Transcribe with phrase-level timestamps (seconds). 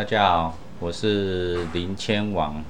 [0.00, 2.64] 大家好，我是林千王，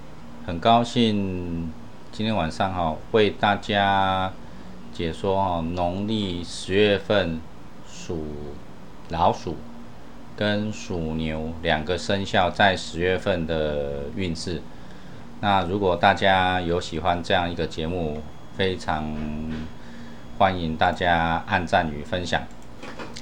[0.45, 1.71] 很高兴
[2.11, 4.33] 今天晚上哈为大家
[4.93, 7.41] 解说哈农历十月份
[7.89, 8.27] 属
[9.11, 9.55] 老鼠
[10.35, 14.61] 跟属牛两个生肖在十月份的运势。
[15.41, 18.21] 那如果大家有喜欢这样一个节目，
[18.57, 19.05] 非常
[20.37, 22.43] 欢迎大家按赞与分享。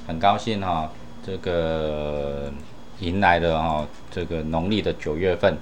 [0.07, 0.91] 很高兴哈，
[1.23, 2.51] 这个。
[2.99, 5.57] 迎来的哈，这个农历的九月份，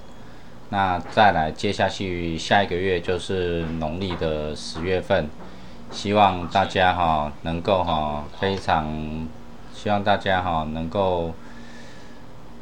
[0.70, 5.28] 那再来接下去下一个月就是农历的十月份，
[5.90, 9.28] 希望大家哈能够哈非常，
[9.72, 11.32] 希望大家哈能够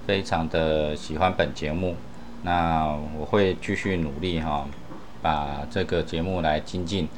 [0.06, 1.96] 非常的喜欢本节目，
[2.42, 4.68] 那我会继续努力哈，
[5.22, 7.08] 把这个节目来精进，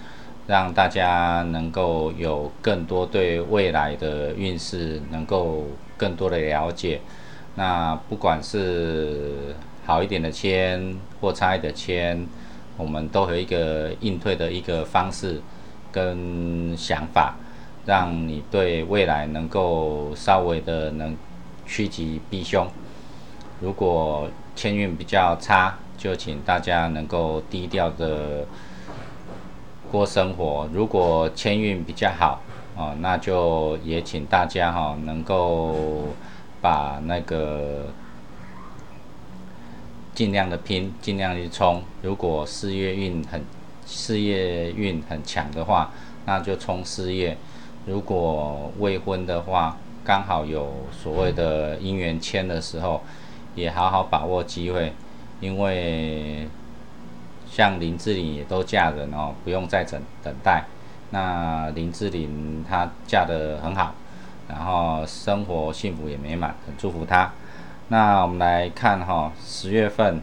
[0.47, 5.67] 让大家能够有更多对未来的运势能够
[5.97, 7.01] 更多的了解。
[7.59, 9.53] 那不管是
[9.85, 12.25] 好一点的签或差一点的签，
[12.77, 15.43] 我们都有一个应对的一个方式
[15.91, 17.35] 跟想法，
[17.85, 21.17] 让你对未来能够稍微的能
[21.67, 22.65] 趋吉避凶。
[23.61, 28.47] 如果签运比较差，就请大家能够低调的
[29.91, 32.41] 过生活；如果签运比较好，
[32.77, 36.15] 哦，那就也请大家哈能够。
[36.69, 37.87] 把那个
[40.15, 41.83] 尽量的拼，尽量去冲。
[42.03, 43.43] 如果事业运很
[43.87, 45.91] 事业运很强的话，
[46.27, 47.39] 那就冲事业。
[47.87, 53.01] 如果未婚的话，刚好有所谓的姻缘签的时候，
[53.55, 54.93] 也好好把握机会。
[55.41, 56.47] 因为
[57.51, 60.65] 像林志玲也都嫁人哦，不用再等等待。
[61.13, 63.95] 那林志玲她嫁的很好。
[64.49, 67.31] 然后生活幸福也美满，很祝福他。
[67.89, 70.23] 那我们来看哈，十月份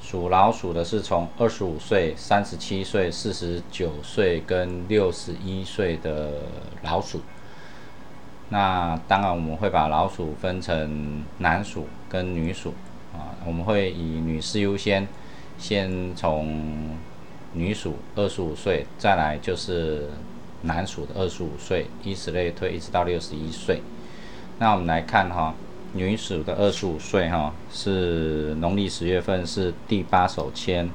[0.00, 6.42] 属老鼠的是从二十五岁、三十七岁、四十九岁跟六十一岁的
[6.82, 7.20] 老鼠。
[8.48, 12.74] 那当然我们会把老鼠分成男鼠跟女鼠
[13.12, 15.06] 啊，我们会以女士优先，
[15.56, 16.90] 先从
[17.52, 20.08] 女鼠二十五岁，再来就是。
[20.62, 23.82] 男属的二十五岁，以此类推，一直到六十一岁。
[24.58, 25.54] 那我们来看哈，
[25.92, 30.88] 女属的二十五岁哈，是农历十月份是第八手签。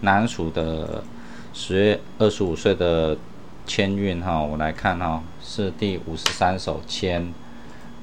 [0.00, 1.04] 男属的
[1.52, 3.16] 十月二十五岁的
[3.66, 7.32] 签运哈，我来看哈，是第五十三手签。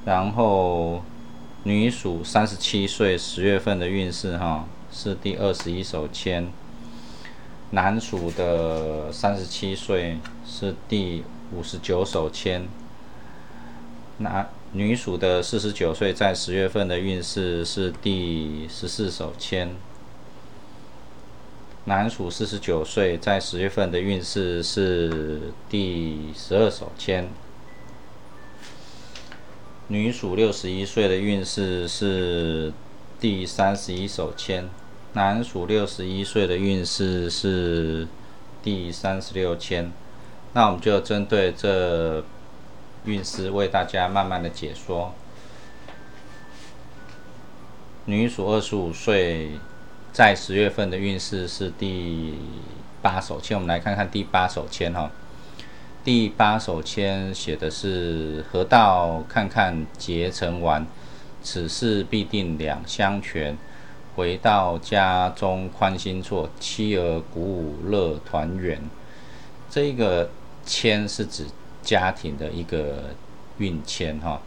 [0.06, 1.02] 然后
[1.64, 6.48] 女属三十七岁十月份的运势哈，是第二十一手签。
[7.72, 10.18] 男属的三十七岁
[10.60, 11.24] 是第
[11.54, 12.68] 五十九手签，
[14.18, 19.76] 男女属的四十九岁在十月份的运势是第十四手签，
[21.86, 27.30] 男属四十九岁在十月份的运势是第十二手签，
[29.90, 32.74] 女属六十一岁的运势是
[33.20, 34.68] 第三十一手签。
[35.14, 38.08] 男属六十一岁的运势是
[38.64, 39.92] 第三十六签，
[40.54, 42.24] 那我们就针对这
[43.06, 45.14] 运势为大家慢慢的解说。
[48.06, 49.52] 女属二十五岁
[50.14, 52.36] 在十月份的运势是第
[53.02, 55.12] 八手签，我们来看看第八手签哈。
[56.04, 60.88] 第八手签写的是“河道看看结成完，
[61.44, 63.58] 此事必定两相全。”
[64.16, 68.82] 回到家中宽心坐，妻儿鼓舞乐团圆。
[69.70, 70.30] 这个
[70.68, 71.48] 签是指
[71.82, 73.06] 家庭的一个
[73.58, 74.40] 运签哈，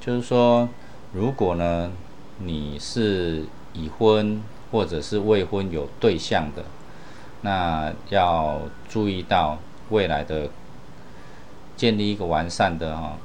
[0.00, 0.68] 就是说，
[1.12, 1.92] 如果呢
[2.38, 3.44] 你是
[3.74, 6.64] 已婚或者是未婚有对象的，
[7.42, 9.58] 那要注意到
[9.90, 10.48] 未来的
[11.76, 13.18] 建立一个完善的哈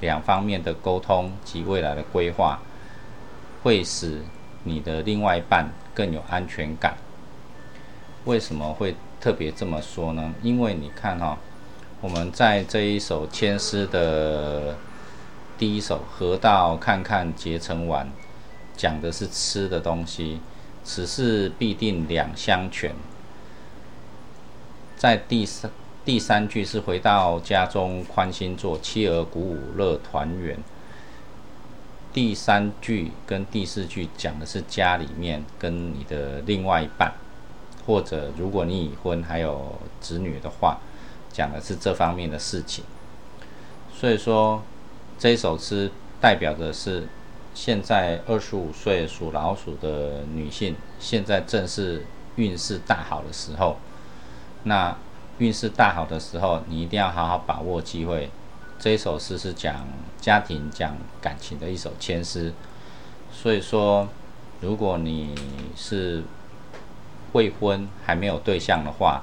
[0.00, 2.58] 两方面的沟通及未来的规划，
[3.62, 4.22] 会使。
[4.64, 6.96] 你的另外一半更有安全感。
[8.24, 10.32] 为什么会特别这么说呢？
[10.42, 11.38] 因为你看哈，
[12.00, 14.76] 我们在这一首千诗的
[15.58, 18.08] 第一首“河道看看结成丸”，
[18.76, 20.40] 讲的是吃的东西，
[20.84, 22.94] 此事必定两相全。
[24.96, 25.70] 在第三
[26.04, 30.56] 第三句是“回到家中宽心坐，妻儿鼓舞乐团圆”。
[32.14, 37.12] 第三句跟第四句讲的是家里面跟你的另外一半，
[37.88, 40.76] 或者如果你已婚还有子女的话，
[41.32, 42.84] 讲的是这方面的事情。
[43.90, 44.62] 所以说
[45.18, 45.90] 这首诗
[46.20, 47.08] 代表的是
[47.54, 52.04] 现在二十五岁属老鼠的女性，现在正是
[52.36, 53.76] 运势大好的时候。
[54.64, 54.94] 那
[55.38, 58.28] 运势大好的时候，你一定要好好把握机会。
[58.78, 59.86] 这一首诗是讲
[60.20, 62.52] 家庭、讲感情的一首签诗。
[63.32, 64.06] 所以说，
[64.60, 65.34] 如果你
[65.74, 66.22] 是
[67.32, 69.22] 未婚还没有对象的话，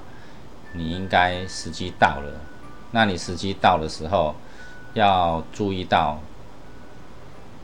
[0.74, 2.42] 你应该时机到了。
[2.92, 4.36] 那你时机到的时候，
[4.94, 6.19] 要注意到，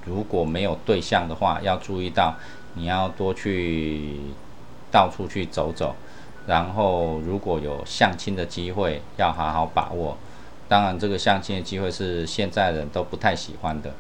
[0.06, 2.36] 如果没有对象的话，要注意到
[2.74, 4.20] 你要多去
[4.92, 5.96] 到处去走走。
[6.48, 10.18] 然后，如果有相亲的机会，要好好把握。
[10.68, 13.94] 当然，这个相亲的机会是现在人都不太喜欢的。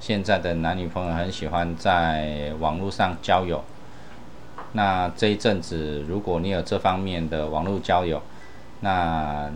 [0.00, 3.62] 现在的男女朋友很喜欢在网络上交友。
[4.76, 8.20] 那这一阵子，如果你有这方面的网络交友，
[8.80, 9.50] 那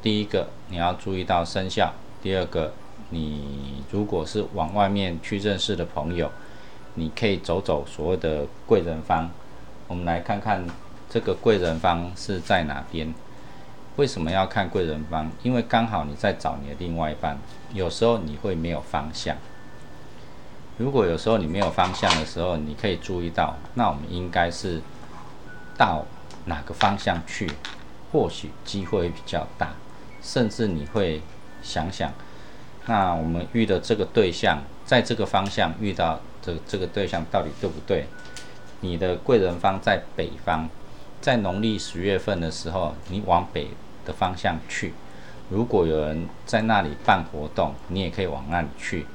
[0.00, 1.92] 第一个你要注意到生肖。
[2.22, 2.72] 第二个，
[3.10, 6.30] 你如果是往外面去认识的朋友，
[6.94, 9.28] 你可以走走所谓的贵人方。
[9.88, 10.64] 我们来看看
[11.10, 13.12] 这个贵人方是在哪边。
[13.96, 15.28] 为什么要看贵人方？
[15.42, 17.36] 因为刚好你在找你的另外一半，
[17.74, 19.36] 有时候你会没有方向。
[20.78, 24.82] 如果有时候你没有方向的时候，你可以注意到，那我们应该是
[25.76, 26.04] 到
[26.44, 27.50] 哪个方向去，
[28.12, 29.72] 或许机会比较大。
[30.22, 31.22] 甚至你会
[31.62, 32.12] 想想，
[32.86, 38.06] 那我们遇的这个对象，在这个方向遇到这这个对象到底对不对？
[38.80, 40.68] 你的贵人方在北方，
[41.22, 43.68] 在农历十月份的时候，你往北
[44.04, 44.92] 的方向去。
[45.48, 49.06] 如果有人在那里办活动，你也可以往那里去。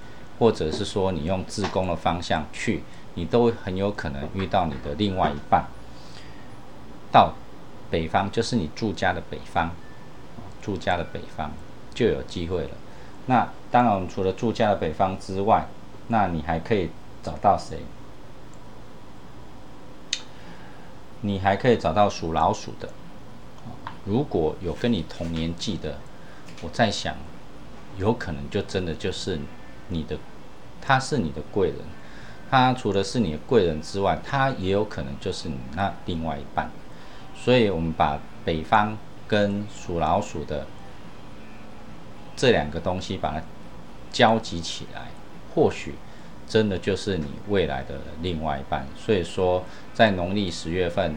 [0.42, 2.82] 或者是说你用自宫的方向去，
[3.14, 5.68] 你都很有可能遇到你的另外一半。
[7.12, 7.36] 到
[7.92, 9.70] 北方就是你住家的北方，
[10.60, 11.52] 住家的北方
[11.94, 12.70] 就有机会了。
[13.28, 15.68] 那当然，除了住家的北方之外，
[16.08, 16.90] 那你还可以
[17.22, 17.78] 找到谁？
[21.22, 22.90] 你还可以找到属老鼠的。
[24.06, 26.00] 如果有跟你同年纪的，
[26.64, 27.16] 我在想，
[28.00, 29.40] 有可能就真的就是
[29.90, 30.18] 你的。
[30.84, 31.78] 他是你的贵人，
[32.50, 36.72] 他除了是你的贵人之外，他也有可能就是你那另外一半。
[37.36, 38.98] 所以，我们把北方
[39.28, 40.66] 跟属老鼠的
[42.36, 43.44] 这两个东西把它
[44.12, 45.12] 交集起来，
[45.54, 45.94] 或许
[46.48, 48.88] 真的就是你未来的另外一半。
[48.98, 49.64] 所以说，
[49.94, 51.16] 在农历十月份，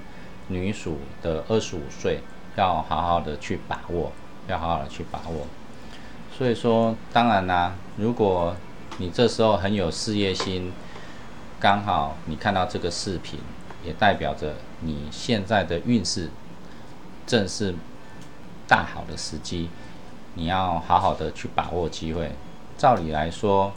[0.49, 2.21] 女属的二十五岁，
[2.57, 4.13] 要好好的去把握，
[4.47, 5.47] 要好好的去把握。
[6.37, 8.57] 所以说，当然啦，如果
[8.99, 10.73] 你这时候很有事业心，
[11.61, 13.39] 刚好你看到这个视频，
[13.85, 16.31] 也代表着你现在的运势
[17.27, 17.75] 正是
[18.67, 19.69] 大好的时机，
[20.35, 22.33] 你要好好的去把握机会。
[22.77, 23.73] 照理来说，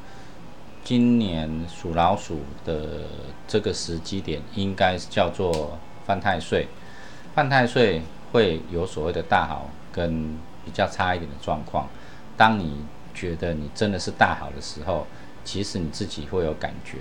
[0.83, 3.05] 今年属老鼠的
[3.47, 6.67] 这个时机点，应该叫做犯太岁。
[7.35, 10.35] 犯太岁会有所谓的大好跟
[10.65, 11.87] 比较差一点的状况。
[12.35, 12.83] 当你
[13.17, 15.07] 觉得你真的是大好的时候，
[15.43, 16.99] 其实你自己会有感觉。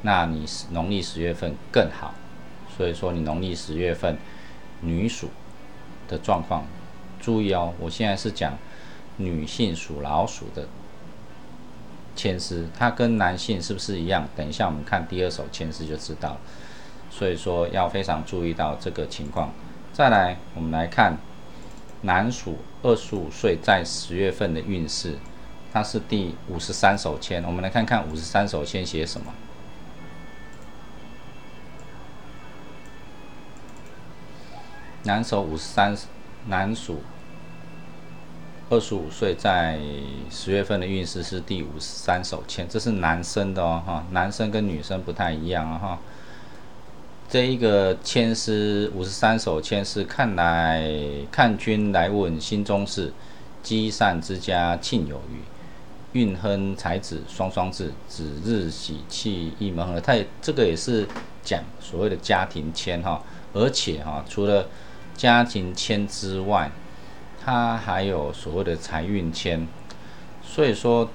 [0.00, 2.14] 那你农历十月份更好，
[2.74, 4.16] 所以说你农历十月份
[4.80, 5.28] 女属
[6.08, 6.64] 的状况，
[7.20, 7.74] 注意哦。
[7.78, 8.56] 我现在是讲
[9.18, 10.66] 女性属老鼠的
[12.16, 14.26] 牵丝，它跟男性是不是一样？
[14.34, 16.38] 等一下我们看第二首牵丝就知道。
[17.10, 19.52] 所以说要非常注意到这个情况。
[19.92, 21.18] 再来，我们来看
[22.00, 22.56] 男属。
[22.84, 25.16] 二十五岁在十月份的运势，
[25.72, 27.42] 它是第五十三手签。
[27.44, 29.32] 我们来看看五十三手签写什么。
[35.04, 35.96] 男手五十三，
[36.46, 37.00] 男属
[38.70, 39.80] 二十五岁在
[40.30, 45.98] 十月份的运势是第五十三手签，这是男生的哦，哈，男生跟女生不太一样啊，哈。
[47.28, 50.88] 这一个签是五十三首签是，看来
[51.32, 53.12] 看君来问心中事，
[53.62, 55.40] 积善之家庆有余，
[56.12, 60.00] 运亨才子双双至，子日喜气一门合。
[60.00, 61.06] 它这个也是
[61.42, 64.68] 讲所谓的家庭签哈，而且哈，除了
[65.16, 66.70] 家庭签之外，
[67.42, 69.66] 它还有所谓的财运签。
[70.42, 71.08] 所以说，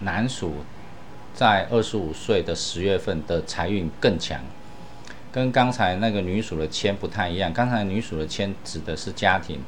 [0.00, 0.56] 男属
[1.34, 4.40] 在二十五岁的十月份的财运更强。
[5.30, 9.60] 跟刚才那个女属的签不太一样，刚才女属的签指的是家庭，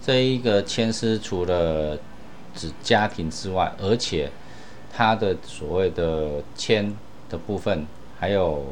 [0.00, 1.98] 这一个签诗除了
[2.54, 4.30] 指家庭之外，而且
[4.92, 6.94] 它的所谓的签
[7.28, 7.86] 的部分，
[8.18, 8.64] 还有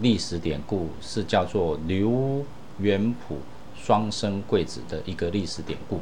[0.00, 2.44] 历史典故是叫做刘
[2.78, 3.38] 元普
[3.76, 6.00] 双生贵子的一个历史典故。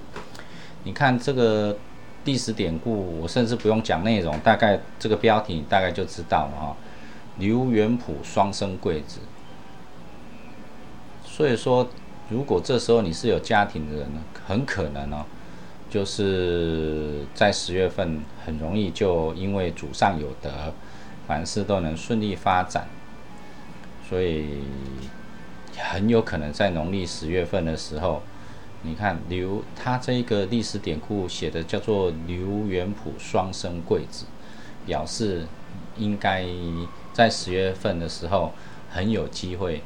[0.85, 1.77] 你看这个
[2.25, 6.77] 历史典故，我甚至不用讲内容，大概这个标题你大概就知道了哈。
[7.39, 9.19] 刘元普双生贵子，
[11.25, 11.89] 所以说，
[12.29, 15.25] 如果这时候你是有家庭的人呢，很可能哦，
[15.93, 20.73] 就是在十月份很容易就因为祖上有德，
[21.29, 22.89] 凡事都能顺利发展，
[24.09, 24.63] 所以
[25.77, 28.23] 很有可能在农历十月份的时候。
[28.85, 34.25] 你看刘，他这个历史典故写的叫做刘元普双生贵子，
[34.85, 35.47] 表示
[35.97, 36.45] 应该
[37.13, 38.53] 在十月份的时候
[38.91, 39.85] 很有机会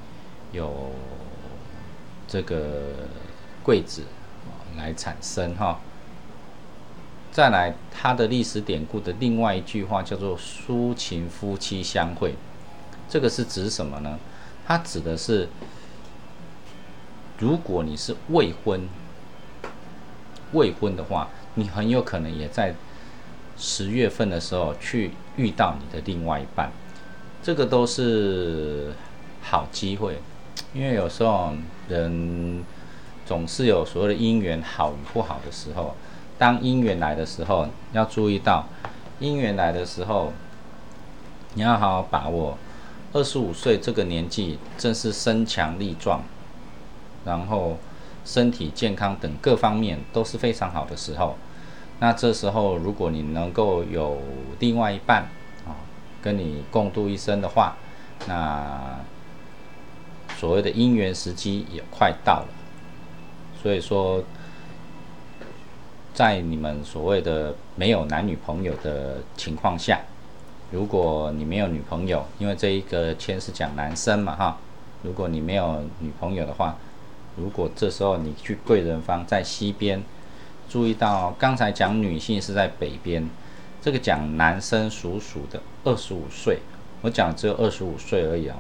[0.51, 0.93] 有
[2.27, 2.85] 这个
[3.63, 4.05] 贵子
[4.79, 5.79] 来产生哈。
[7.37, 12.35] 再来，他的历史典故的另外一句话叫做“苏秦夫妻相会”，
[13.11, 14.19] 这个是指什么呢？
[14.67, 15.47] 它指的是。
[17.39, 18.89] 如果你是未婚，
[20.53, 22.75] 未婚的话，你很有可能也在
[23.59, 26.73] 十月份的时候去遇到你的另外一半，
[27.43, 28.95] 这个都是
[29.43, 30.19] 好机会，
[30.73, 31.53] 因为有时候
[31.91, 32.65] 人
[33.27, 35.95] 总是有所谓的姻缘好与不好的时候，
[36.39, 38.67] 当姻缘来的时候，要注意到
[39.21, 40.33] 姻缘来的时候，
[41.55, 42.59] 你要好好把握。
[43.13, 46.23] 二十五岁这个年纪，正是身强力壮。
[47.25, 47.79] 然后，
[48.25, 51.37] 身体健康等各方面都是非常好的时候。
[51.99, 54.19] 那这时候，如果你能够有
[54.59, 55.23] 另外一半
[55.67, 55.75] 啊，
[56.21, 57.77] 跟你共度一生的话，
[58.29, 59.01] 那
[60.37, 62.49] 所谓的姻缘时机也快到了。
[63.63, 64.23] 所以说，
[66.17, 70.01] 在你们所谓的没有男女朋友的情况下，
[70.73, 74.57] 如果你没有女朋友，因为这一个签是讲男生嘛哈，
[75.03, 76.75] 如果你没有女朋友的话。
[77.39, 80.03] 如果这时候你去贵人方在西边，
[80.71, 83.29] 注意到刚才讲女性是在北边，
[83.83, 86.61] 这个讲男生属鼠的二十五岁，
[87.03, 88.55] 我讲只有二十五岁而已哦。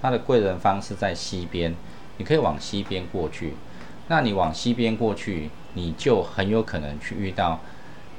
[0.00, 1.74] 他的贵人方是在西边，
[2.18, 3.54] 你可以往西边过去。
[4.06, 7.60] 那你往西边过去，你就很有可能去遇到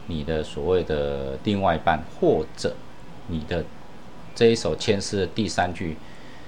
[0.07, 2.75] 你的所谓的另外一半，或者
[3.27, 3.63] 你的
[4.35, 5.97] 这一首牵诗的第三句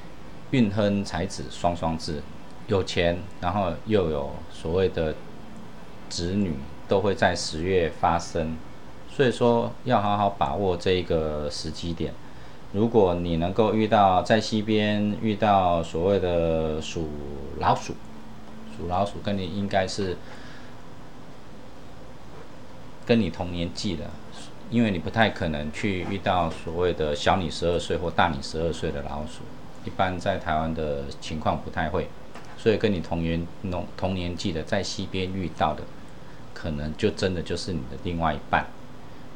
[0.52, 2.22] “运亨才子双双至”。
[2.68, 5.14] 有钱，然后又有所谓的
[6.10, 6.56] 子女，
[6.88, 8.58] 都会在十月发生，
[9.08, 12.12] 所以说要好好把握这一个时机点。
[12.74, 17.08] 如果你能够遇到在西边遇到所谓的属
[17.60, 17.94] 老鼠，
[18.76, 20.18] 属老鼠跟你应该是
[23.06, 24.10] 跟你同年纪的，
[24.72, 29.44] 因为你不太可能去遇到所谓的小你十二岁或大你十二岁的老鼠，
[29.86, 32.08] 一般在台湾的情况不太会。
[32.58, 35.84] 所以跟你同年同同年纪的，在西边遇到的，
[36.52, 38.66] 可能就真的就是你的另外一半，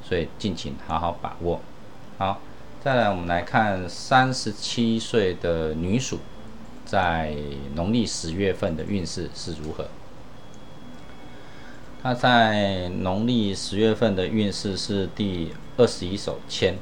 [0.03, 1.61] 所以敬请好好把握。
[2.17, 2.41] 好，
[2.83, 6.17] 再来我们来看三十七岁的女属，
[6.85, 7.35] 在
[7.75, 9.87] 农历十月份的运势是如何？
[12.01, 16.75] 他在农历十月份的运势是第二十一手签，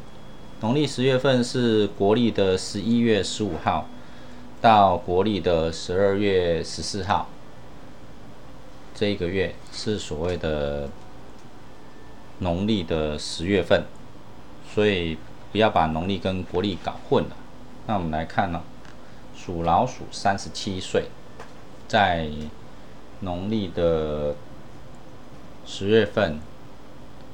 [0.62, 3.88] 农历十月份是国历的十一月十五号。
[4.60, 7.30] 到国历的十二月十四号，
[8.96, 10.90] 这一个月是所谓的
[12.40, 13.84] 农历的十月份，
[14.74, 15.16] 所以
[15.52, 17.38] 不要把农历跟国历搞混了。
[17.86, 18.64] 那我们来看呢，
[19.36, 21.06] 属老鼠三十七岁，
[21.88, 22.28] 在
[23.20, 24.36] 农历的
[25.68, 26.40] 十月份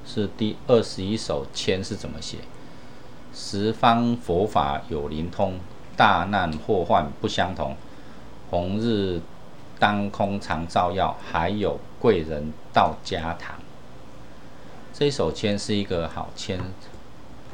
[0.04, 2.40] 是第二十一首签是怎么写？
[3.32, 5.60] 十方佛法有灵通。
[5.96, 7.78] 大难祸患不相同，
[8.50, 9.22] 红日
[9.78, 13.56] 当空常照耀，还有贵人到家堂。
[14.92, 16.60] 这一首签是一个好签，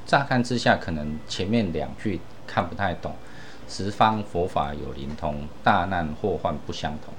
[0.06, 3.14] 乍看之下可能前面两句看不太懂。
[3.68, 7.14] 十方佛法有灵通，大难祸患不相同。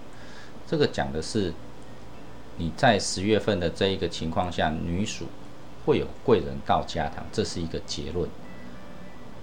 [0.66, 1.52] 这个讲的是
[2.60, 5.24] 你在十月份的这一个情况下，女属
[5.86, 8.28] 会有贵人到家堂，这是一个结论。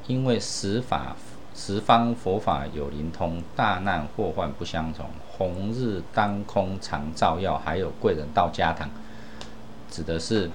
[0.06, 1.16] 因为十法。
[1.60, 5.08] 十方佛法有灵通，大难祸患不相同。
[5.28, 8.88] 红日当空常照耀，还有贵人到家堂，
[9.90, 10.52] 指的是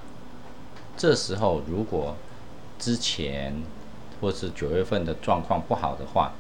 [0.97, 2.15] 这时候如果
[2.79, 3.65] 之前
[4.21, 6.35] 或是九月份的状况不好的话，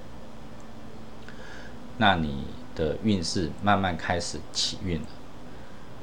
[1.98, 2.44] 那你
[2.76, 5.08] 的运势慢慢开始起运了。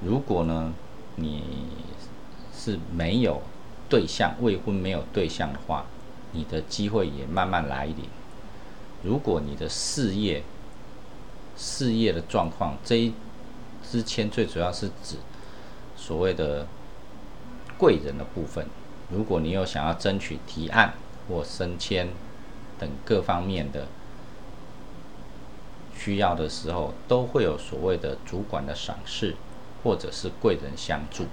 [0.03, 0.74] 如果呢，
[1.15, 1.44] 你
[2.56, 3.41] 是没有
[3.89, 5.86] 对象，未婚没有对象的话，
[6.32, 7.98] 你的机会也慢慢来临。
[9.03, 10.44] 如果你的事业、
[11.58, 13.13] 事业的状况，这一
[13.89, 15.15] 支签最主要是指
[15.96, 16.68] 所谓的
[17.77, 18.68] 贵人的部分，
[19.10, 20.94] 如果你有想要争取提案
[21.27, 22.10] 或升迁
[22.77, 23.88] 等各方面的
[25.98, 29.36] 需要的时候，都会有所谓的主管的赏识，
[29.84, 31.26] 或者是贵人相助。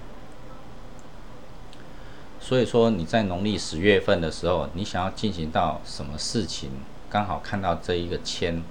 [2.39, 6.69] 所以说你在农历十月份的时候，你想要进行到什么事情，
[7.09, 8.63] 刚好看到这一个签，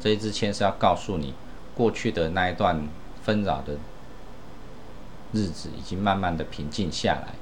[0.00, 1.34] 这一支签是要告诉你，
[1.74, 2.88] 过去的那一段
[3.22, 3.74] 纷扰的
[5.32, 7.34] 日子已经慢慢的平静下来，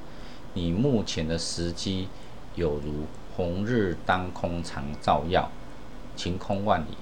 [0.54, 2.08] 你目前的时机
[2.56, 5.50] 有如红日当空，常照耀，
[6.16, 6.96] 晴空万里，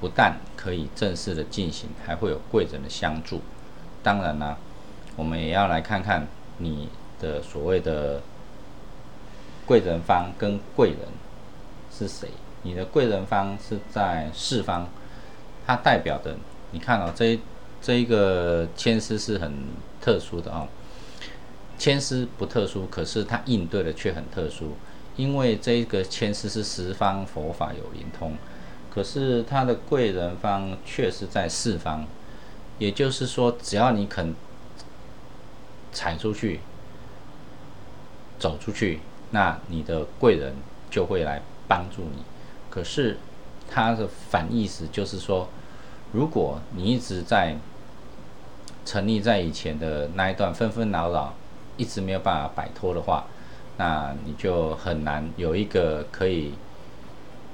[0.00, 3.42] 不但可以正式的进行，还会有贵人的相助。
[4.04, 4.56] 当然啦，
[5.16, 6.88] 我们也要来看看你。
[7.20, 8.20] 的所谓的
[9.64, 10.98] 贵人方跟贵人
[11.90, 12.28] 是谁？
[12.62, 14.86] 你的贵人方是在四方，
[15.64, 16.36] 它代表的，
[16.72, 17.38] 你看哦，这
[17.80, 19.52] 这一个签诗是很
[20.02, 20.68] 特殊的哦。
[21.78, 24.76] 签诗不特殊，可是它应对的却很特殊，
[25.16, 28.36] 因为这个签诗是十方佛法有灵通，
[28.92, 32.04] 可是它的贵人方却是在四方，
[32.78, 34.34] 也就是说，只要你肯
[35.92, 36.60] 踩出去。
[38.36, 39.00] 走出去，
[39.30, 40.52] 那你的贵人
[40.90, 42.22] 就会来帮助你。
[42.68, 43.16] 可是，
[43.70, 45.48] 它的反义词就是说，
[46.12, 47.56] 如果你一直在
[48.84, 51.32] 沉溺在以前的那一段纷纷扰扰，
[51.78, 53.24] 一直没有办法摆脱的话，
[53.78, 56.52] 那你就很难有一个可以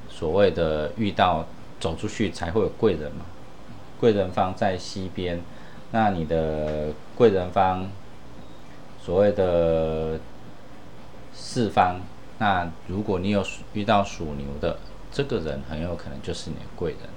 [0.08, 1.46] 所谓的遇到
[1.78, 3.26] 走出去才会有贵人嘛。
[4.00, 5.40] 贵人方在西边，
[5.92, 7.88] 那你的贵人方
[9.04, 10.18] 所谓的。
[11.32, 12.00] 四方，
[12.38, 13.42] 那如果你有
[13.72, 14.78] 遇到属牛的
[15.10, 17.08] 这个人，很有可能就是你的贵人。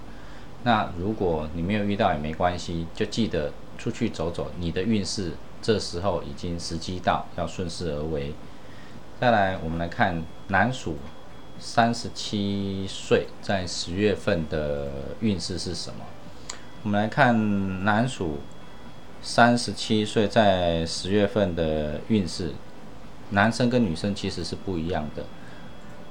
[0.64, 8.34] 那如果你没有遇到也没关系，就记得出去走走，你的运势这时候已经时机到，要顺势而为。
[9.20, 10.98] 再来，我们来看男属
[11.60, 16.06] 三十七岁在十月份的运势是什么？
[16.84, 18.40] 我们来看男属
[19.22, 22.52] 三十七岁在十月份的运势。
[23.30, 25.24] 男生跟女生其实是不一样的，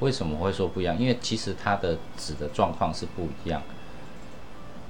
[0.01, 0.99] 为什么会说不一样？
[0.99, 3.63] 因为其实他的子的状况是不一样。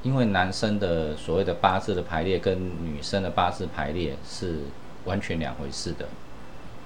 [0.05, 4.61] 因为男生的所谓的八字的排列跟女生的八字排列是
[5.05, 6.07] 完全两回事的，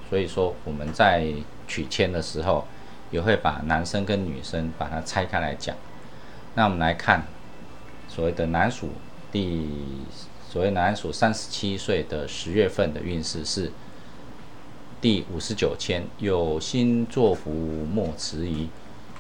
[0.08, 1.26] 所以说我们在
[1.68, 2.66] 取签的时候
[3.10, 5.76] 也会把男生跟女生把它拆开来讲。
[6.54, 7.22] 那我们来看
[8.16, 8.88] 所谓的男属
[9.30, 9.68] 第
[10.50, 13.70] 所谓男属三十七岁的十月份的运势是。
[14.98, 18.70] 第五十九签，有心作福莫迟疑，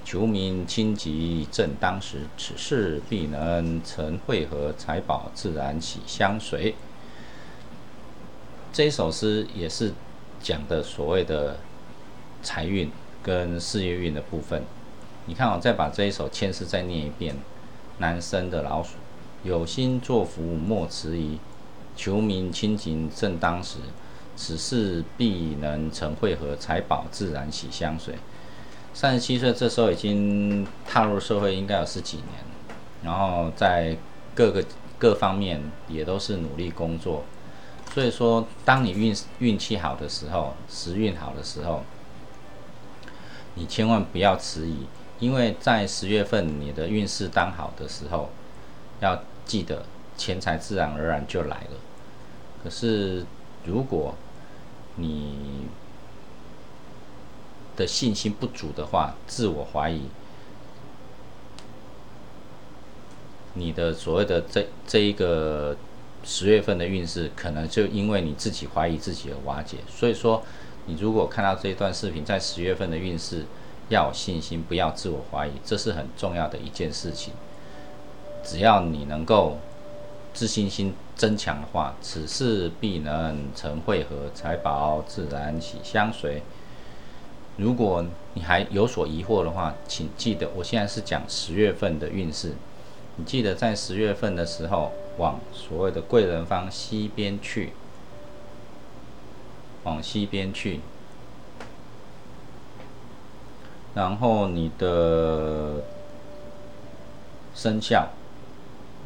[0.02, 6.74] 求名清吉正当时，此事必能成，会合财宝自然喜相随。
[8.72, 9.92] 这首诗也是
[10.42, 11.58] 讲的所谓的
[12.42, 12.90] 财运
[13.22, 14.62] 跟事业运的部分。
[15.26, 17.36] 你看，我再把这一首签诗再念一遍：
[17.98, 18.96] 男生的老鼠，
[19.42, 21.38] 有心作福莫迟疑，
[21.96, 23.78] 求名清吉正当时。
[24.38, 28.14] 此事必能成，会合财宝自然喜相随。
[28.92, 32.26] 三十七岁这时候已经踏入社会，应该有十几年，
[33.02, 33.96] 然后在
[34.34, 34.62] 各个
[34.98, 37.24] 各方面也都是努力工作。
[37.94, 41.82] 所以说，当你运运气好的时候，时运好的时候，
[43.54, 44.86] 你千万不要迟疑，
[45.18, 48.30] 因为在十月份你的运势当好的时候，
[49.00, 49.84] 要记得
[50.16, 51.80] 钱财自然而然就来了。
[52.62, 53.24] 可是
[53.64, 54.14] 如果
[54.96, 55.66] 你
[57.76, 60.02] 的信心不足的话，自我怀疑，
[63.54, 65.76] 你的所谓的这这一个
[66.24, 69.78] 十月份的运势，可能就因为你自己怀疑自己而瓦解。
[69.88, 70.42] 所以说，
[70.86, 73.44] 你如果看到这一段视频，在十月份的运势，
[73.88, 77.32] 要有信心，不要自我怀疑，这是很重要的一件事情。
[78.44, 79.58] 只要你能够。
[80.36, 86.42] 自信心增强的话，此事必能成，会合财宝自然喜相随。
[87.56, 92.52] 如果你还有所疑惑的话，请记得，我现在是讲十月份的运势。
[93.16, 97.72] 你记得在十月份的时候，往所谓的贵人方西边去，
[99.84, 100.80] 往西边去，
[103.96, 105.82] 然后你的
[107.52, 108.06] 生肖。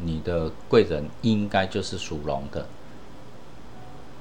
[0.02, 2.64] 你的贵人应该就是属龙的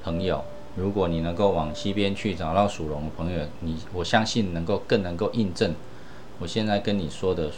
[0.04, 0.44] 朋友。
[0.76, 5.74] 如果你能够往西边去找到属龙的朋友，你我相信能够更能够印证
[6.40, 7.52] 我现在跟你说的，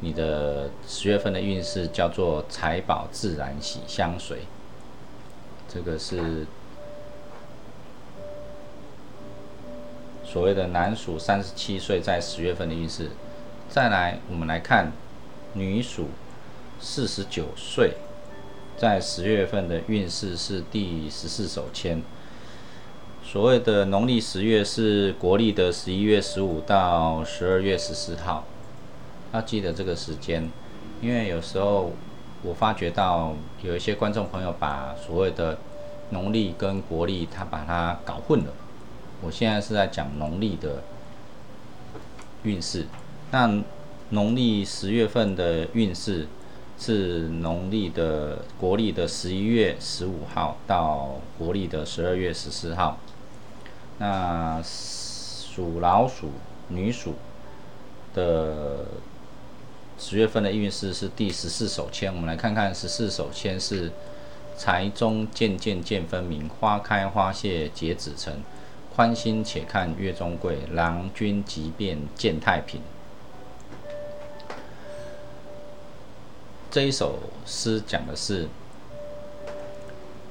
[0.00, 4.38] 你的十月份的运势叫做财宝自然喜相随。
[5.68, 6.46] 这个是
[10.36, 13.08] 所谓的男属三十七岁在十月份的运势。
[13.70, 14.92] 再来，我们来看
[15.54, 16.08] 女属
[16.78, 17.94] 四十九岁
[18.76, 22.02] 在十月份的运势是第十四手签。
[23.24, 28.44] 所谓的农历十月是国历的十一月十五到十二月十四号，
[29.32, 30.50] 要记得这个时间，
[31.00, 31.92] 因为有时候
[32.42, 35.56] 我发觉到有一些观众朋友把所谓的
[36.10, 38.52] 农历跟国历他把它搞混了。
[39.22, 40.82] 我现在是在讲农历的
[42.44, 42.86] 运势，
[43.30, 43.62] 那
[44.10, 46.28] 农历十月份的运势
[46.78, 52.98] 是农历的国历的十一月十五号到国历的十二月十四号。
[53.98, 56.32] 那属老鼠
[56.68, 57.14] 女属
[58.14, 58.84] 的
[59.98, 63.90] 十月份的运势是第十四手签，我们来看看十四手签是
[64.56, 68.34] 财中渐渐见分明，花开花谢结子成，
[68.96, 72.80] 宽心且看月中贵，郎君即便见太平。
[76.70, 78.48] 这一首诗讲的是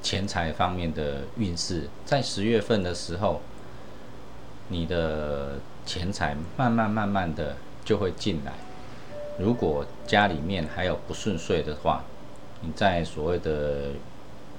[0.01, 3.39] 钱财方面的运势，在十月份的时候。
[4.67, 8.51] 你的钱财慢慢慢慢的就会进来。
[9.37, 12.03] 如果家里面还有不顺遂的话，
[12.61, 13.91] 你在所谓的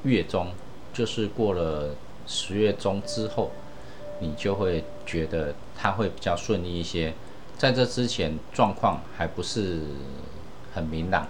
[0.05, 0.53] 月中，
[0.93, 3.51] 就是过了十月中之后，
[4.21, 7.15] 你就会觉得它会比较顺利一些。
[7.57, 9.81] 在这之前，状况还不是
[10.75, 11.27] 很明朗，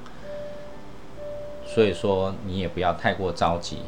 [1.67, 3.79] 所以说你也不要太过着急，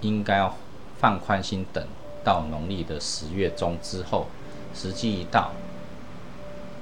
[0.00, 0.56] 应该要
[0.98, 1.84] 放宽心等。
[2.24, 4.28] 到农历的十月中之后，
[4.72, 5.50] 时机一到，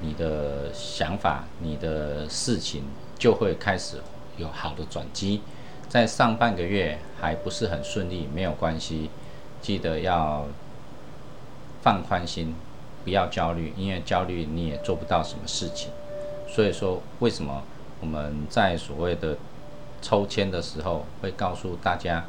[0.02, 2.84] 你的想法、你的事情
[3.18, 4.02] 就会开始
[4.36, 5.40] 有好的转机。
[5.88, 9.08] 在上半个月还不是很顺利，没有关系，
[9.62, 10.44] 记得要
[11.82, 12.54] 放宽心，
[13.04, 15.90] 不要焦虑，因为焦虑你也做不到什么事情。
[16.48, 17.62] 所以说，为什么
[18.00, 19.36] 我们在所谓的
[20.02, 22.24] 抽签的时候会告诉大家？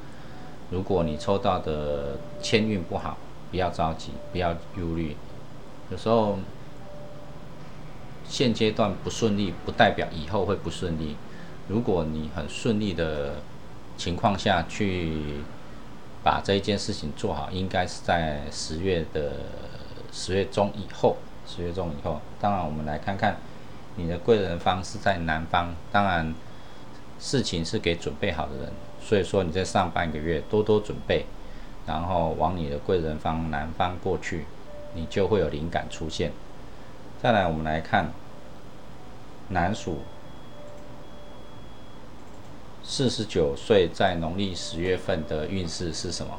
[0.70, 3.18] 如果你抽到的签运不好，
[3.50, 5.18] 不要着急，不要忧虑。
[5.90, 6.38] 有时候
[8.26, 11.18] 现阶段不顺利，不代表以后会不顺利。
[11.68, 13.36] 如果你很顺利的
[13.98, 15.42] 情况下去
[16.24, 19.34] 把这一件事情做好，应该是在十月的
[20.12, 21.18] 十月中以后。
[21.48, 23.36] 十月中以后，当然我们来看看
[23.98, 26.34] 你的贵人方是在南方，当然
[27.20, 28.72] 事情是给准备好的人。
[29.02, 31.26] 所以说你在上半个月多多准备，
[31.88, 34.46] 然后往你的贵人方南方过去，
[34.94, 36.32] 你就会有灵感出现。
[37.22, 38.12] 再来，我们来看
[39.50, 40.04] 南属
[42.94, 46.38] 四十九岁在农历十月份的运势是什么？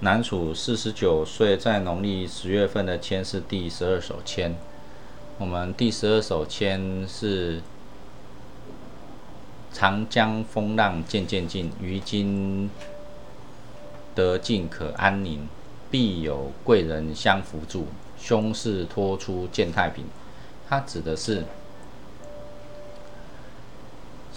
[0.00, 4.54] 南属四十九岁在农历十月份的签是第十二手签，
[5.36, 7.60] 我们第十二手签是。
[9.70, 12.70] 长江风浪渐渐近，于今
[14.14, 15.46] 得尽可安宁。
[15.90, 20.06] 必有贵人相扶助，凶事脱出见太平。
[20.66, 21.44] 它指的是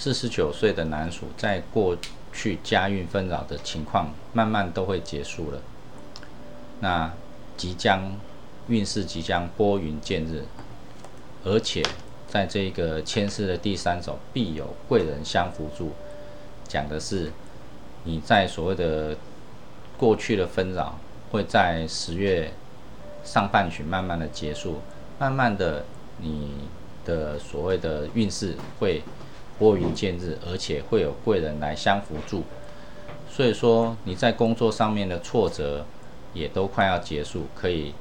[0.02, 1.96] 四十九岁的男属，在过
[2.34, 5.62] 去家运纷扰的情况，慢慢都会结束了。
[6.80, 7.14] 那
[7.56, 8.12] 即将
[8.68, 10.46] 运势即将拨云见日，
[11.44, 11.84] 而且。
[12.28, 15.92] 在这个签诗的第三首，必有贵人相扶助，
[16.66, 17.30] 讲的是
[18.06, 19.18] 你在所谓的
[19.98, 20.98] 过去的纷扰，
[21.30, 22.54] 会在十月
[23.26, 24.80] 上半旬慢慢的结束，
[25.20, 25.84] 慢慢的
[26.20, 26.54] 你
[27.04, 29.02] 的所谓的运势会
[29.62, 32.42] 拨云见日，而且会有贵人来相扶助，
[33.30, 35.86] 所以说你在工作上面的挫折
[36.34, 37.94] 也都快要结束，可以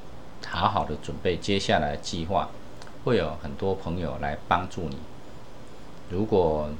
[0.48, 2.48] 好好的准备接下来计划。
[3.04, 4.96] 会有很多朋友来帮助你。
[6.08, 6.70] 如果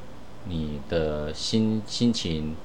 [0.44, 2.56] 你的心心情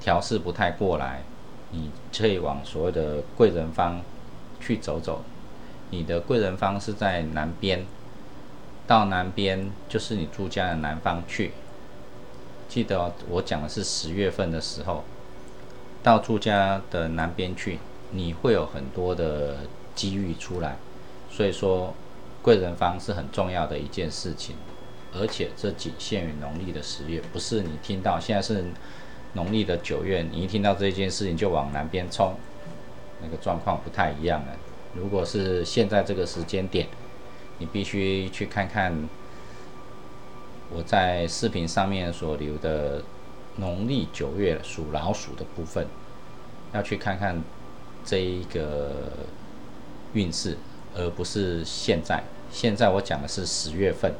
[0.00, 1.22] 调试不太过来，
[1.70, 4.00] 你可以往所谓的贵人方
[4.58, 5.22] 去走走。
[5.90, 7.84] 你的贵人方是在南边，
[8.86, 11.52] 到南边就是你住家的南方去。
[12.68, 15.04] 记得我讲的是十月份的时候，
[16.02, 17.78] 到住家的南边去，
[18.10, 19.58] 你会有很多的
[19.94, 20.76] 机遇出来。
[21.30, 21.94] 所以说。
[22.42, 24.56] 贵人方是很重要的一件事情，
[25.14, 28.64] 而且这仅限于农历的十月，不是你听到现在是
[29.34, 32.34] 农历的九月，你一听到这件事情就往南边冲，
[33.22, 34.56] 那个状况不太一样了。
[34.92, 36.88] 如果是现在这个时间点，
[37.62, 38.92] 你必须去看看
[40.68, 43.04] 我在视频上面所留的
[43.58, 45.86] 农历九月属老鼠的部分，
[46.72, 47.40] 要去看看
[48.04, 49.12] 这一个
[50.12, 50.58] 运势，
[50.96, 52.24] 而不是现在。
[52.50, 54.12] 现在我讲的是十月份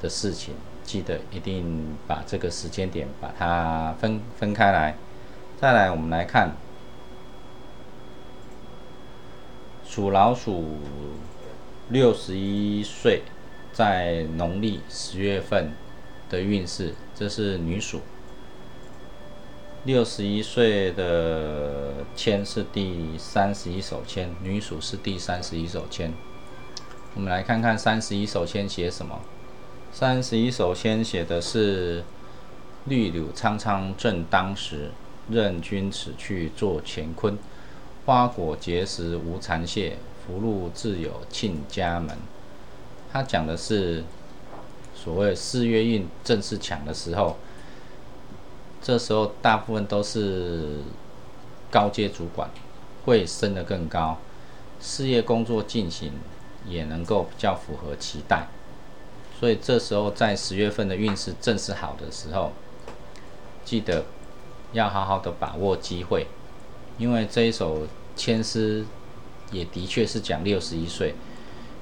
[0.00, 0.54] 的事情，
[0.84, 4.94] 记得一定把这个时间点把它分分开来。
[5.60, 6.52] 再来，我们来看
[9.84, 10.78] 属老鼠
[11.90, 13.22] 六十一岁，
[13.72, 15.72] 在农历十月份
[16.28, 18.00] 的运势，这是女属。
[19.84, 26.12] 六十一岁的签是第三十一手签，女属是第三十一手签。
[27.14, 29.20] 我们来看看三十一手签写什么。
[29.90, 32.04] 三十一手签写的是
[32.86, 34.92] “绿柳苍苍正当时”。
[35.28, 37.38] 任君此去做乾坤，
[38.04, 39.96] 花果结实无残谢，
[40.26, 42.16] 福禄自有庆家门。
[43.12, 44.04] 他讲的是
[44.94, 47.36] 所谓四月运正式强的时候，
[48.82, 50.78] 这时候大部分都是
[51.70, 52.50] 高阶主管
[53.04, 54.18] 会升得更高，
[54.80, 56.12] 事业工作进行
[56.66, 58.48] 也能够比较符合期待，
[59.38, 62.52] 所以这时候在十月份的运势正是好的时候，
[63.64, 64.04] 记得。
[64.72, 66.28] 要好好的把握机会，
[66.96, 68.86] 因为这一首签诗
[69.50, 71.14] 也的确是讲六十一岁，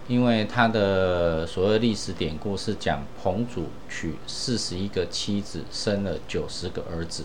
[0.07, 7.25] 因为他的所谓历史典故是讲彭祖娶四十一个妻子，生了九十个儿子。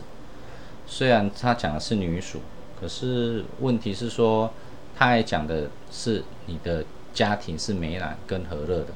[0.86, 2.40] 虽然他讲的是女属，
[2.80, 4.52] 可是问题是说，
[4.96, 8.88] 他还讲的是你的家庭是美满跟和乐的。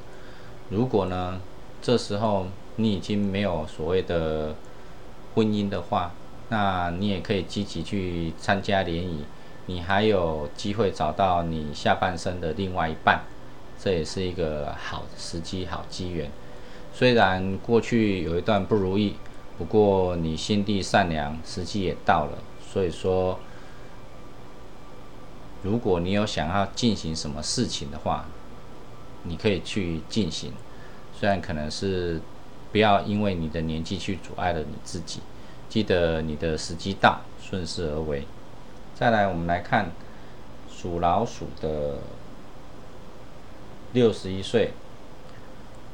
[0.68, 1.40] 如果呢，
[1.80, 4.54] 这时候你已经没有所谓的
[5.34, 6.12] 婚姻的话，
[6.50, 9.24] 那你也可以积极去参加联谊，
[9.68, 13.20] 你还有机会找到你下半生的另外一半，
[13.78, 16.30] 这也是一个好时机、好机缘。
[16.94, 19.16] 虽然过去有一段不如意，
[19.58, 22.38] 不过你心地善良，时机也到了。
[22.66, 23.38] 所以说，
[25.62, 28.24] 如果你有想要进行什么事情的话，
[29.24, 30.50] 你可以去进行。
[31.12, 32.22] 虽然可能是
[32.72, 35.20] 不要因为你的年纪去阻碍了你自己。
[35.68, 38.26] 记得你的时机到，顺势而为。
[38.98, 39.92] 再来，我们来看
[40.68, 41.98] 属老鼠的
[43.92, 44.72] 六十一岁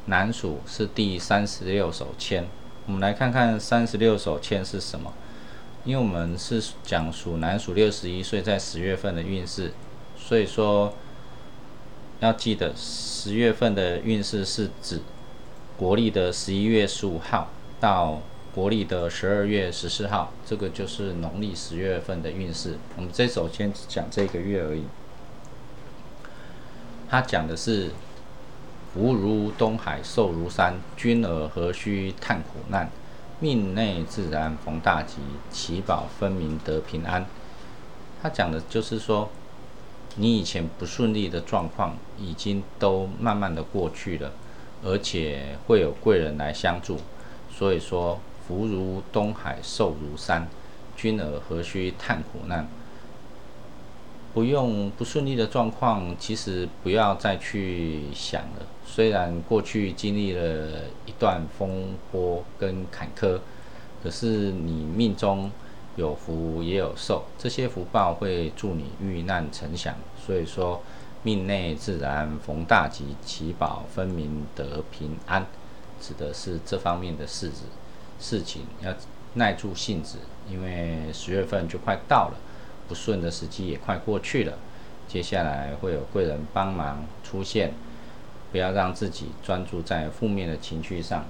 [0.06, 2.46] 男属是第三十六手签。
[2.86, 5.12] 我们来看看三十六手签是什么？
[5.84, 9.74] 因为我们是讲属男属六十一岁在十月份的运势，
[10.16, 10.94] 所以说
[12.20, 15.02] 要记得十月份的运势是指
[15.76, 18.22] 国历的十一月十五号到。
[18.54, 22.78] 国历的十二月十四号，这个就是农历十月份的运势。
[22.94, 24.84] 我们这首先讲这个月而已。
[27.10, 27.90] 他讲的是
[28.92, 32.88] 福如东海，寿如山，君儿何须叹苦难？
[33.40, 35.16] 命内自然逢大吉，
[35.50, 37.26] 祈保分明得平安。
[38.22, 39.30] 他讲的就是说，
[40.14, 44.30] 你以前不顺利的状况已经都慢慢的过去了，
[44.84, 47.00] 而且会有贵人来相助，
[47.52, 48.20] 所以说。
[48.46, 50.48] 福如东海，寿如山，
[50.96, 52.68] 君儿何须叹苦难？
[54.32, 58.66] 不用不顺利的状况，其实不要再去想了。
[58.84, 63.38] 虽然过去经历了一段风波跟坎坷，
[64.02, 65.50] 可是你命中
[65.96, 69.94] 有福也有寿，这些福报会助你遇难成祥。
[70.26, 70.82] 所以说，
[71.22, 75.46] 命内自然逢大吉，祈保分明得平安，
[76.00, 77.66] 指的是这方面的事子。
[78.20, 78.94] 事情要
[79.34, 82.34] 耐住性子，因为十月份就快到了，
[82.88, 84.52] 不顺的时机也快过去了。
[85.08, 87.72] 接下来会有贵人帮忙出现，
[88.52, 91.24] 不要让自己专注在负面的情绪上，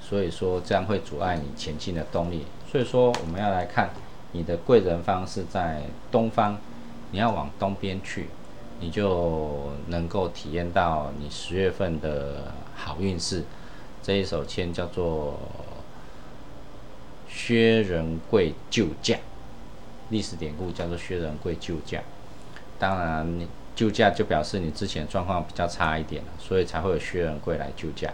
[0.00, 2.46] 所以说这样会阻碍你前进的动力。
[2.70, 3.90] 所以说我们要来看
[4.32, 6.58] 你的贵人方是在东方，
[7.10, 8.28] 你要往东边去，
[8.80, 13.44] 你就能够体验到你十月份的好运势。
[14.02, 15.38] 这一手签叫做。
[17.36, 19.18] 薛仁贵救驾，
[20.08, 22.00] 历史典故叫做薛仁贵救驾。
[22.78, 28.10] 当然，救驾就表示你之前状况比较差一点了，所以才会有薛仁贵来救驾。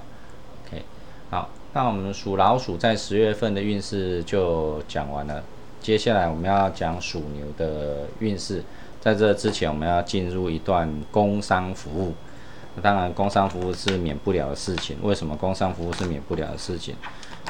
[0.66, 0.82] OK，
[1.30, 5.44] 好，那我们属老鼠在十月份的运势就讲完了。
[5.80, 8.64] 接下来我们要讲属牛的运势。
[9.00, 12.12] 在这之前，我们要进入一段工商服务。
[12.82, 14.96] 当然，工商服务是免不了的事情。
[15.02, 16.96] 为什么工商服务是免不了的事情？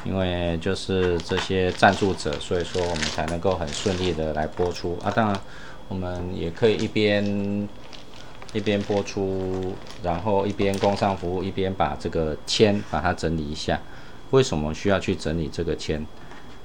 [0.04, 5.10] 因为就是这些赞助者，所以说我们才能够很顺利的来播出啊。
[5.10, 5.40] 当然，
[5.88, 7.68] 我们也可以一边
[8.52, 13.80] 一边播出，然后一边工商服务，一边把这个签把它整理一下。
[14.30, 16.04] 为什么需要去整理这个签？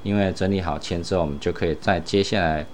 [0.03, 2.65] 因为整理好签之后，我们就可以在接下来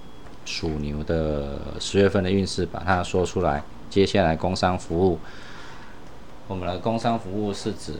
[0.46, 3.64] 属牛的十月份的运势，把它说出来。
[3.90, 5.20] 接下来工商服务，
[6.48, 7.94] 我们的工商服务是指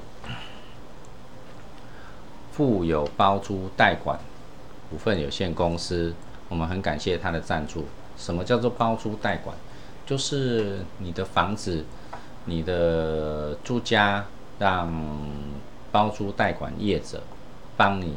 [2.54, 4.18] 富有包租代管
[4.90, 6.14] 股份有限公司，
[6.48, 7.86] 我们很感谢他的赞助。
[8.16, 9.58] 什么叫做包租代管？
[10.06, 11.84] 就是你的房子、
[12.46, 14.26] 你的住家，
[14.60, 14.90] 让
[15.92, 17.24] 包租代管业者
[17.76, 18.14] 帮你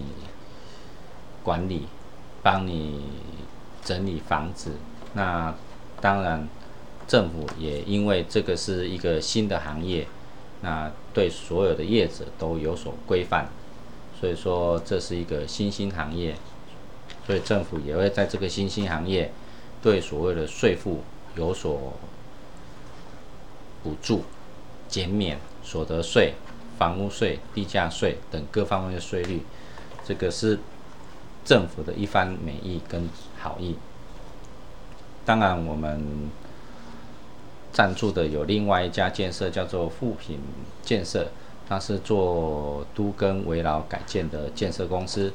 [1.43, 1.89] 管理，
[2.43, 3.05] 帮你
[3.83, 4.73] 整理房子。
[5.15, 5.53] 那
[6.01, 6.47] 当然。
[7.09, 10.09] 政府也因为这个是一个新的行业，
[10.63, 13.47] 那对所有的业者都有所规范，
[14.19, 16.35] 所以说这是一个新兴行业，
[17.27, 19.33] 所以政府也会在这个新兴行业
[19.83, 21.03] 对所谓的税负
[21.35, 21.93] 有所
[23.83, 24.25] 补助、
[24.89, 26.35] 减免所得税、
[26.79, 29.43] 房屋税、地价税等各方面的税率，
[30.05, 30.59] 这个是
[31.45, 33.77] 政府的一番美意跟好意。
[35.25, 36.31] 当然我们。
[37.73, 40.41] 赞助的有另外一家建设，叫做富品
[40.83, 41.29] 建设，
[41.69, 45.33] 它是做都更围老改建的建设公司。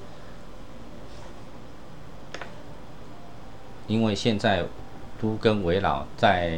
[3.88, 4.63] 因为现在
[5.20, 6.58] 都更围老在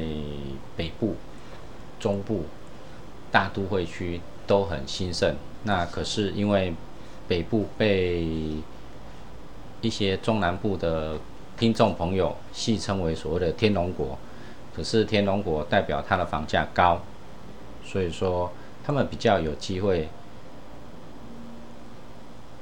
[0.78, 1.16] 北部、
[2.00, 2.46] 中部、
[3.32, 6.74] 大都会区都很兴盛，那可是因为
[7.28, 8.62] 北部被
[9.82, 11.18] 一些中南部的
[11.58, 14.18] 听众朋友戏称为所谓的“天龙国”。
[14.76, 17.00] 可是天龙国代表它的房价高，
[17.84, 18.52] 所以说
[18.84, 20.10] 他们比较有机会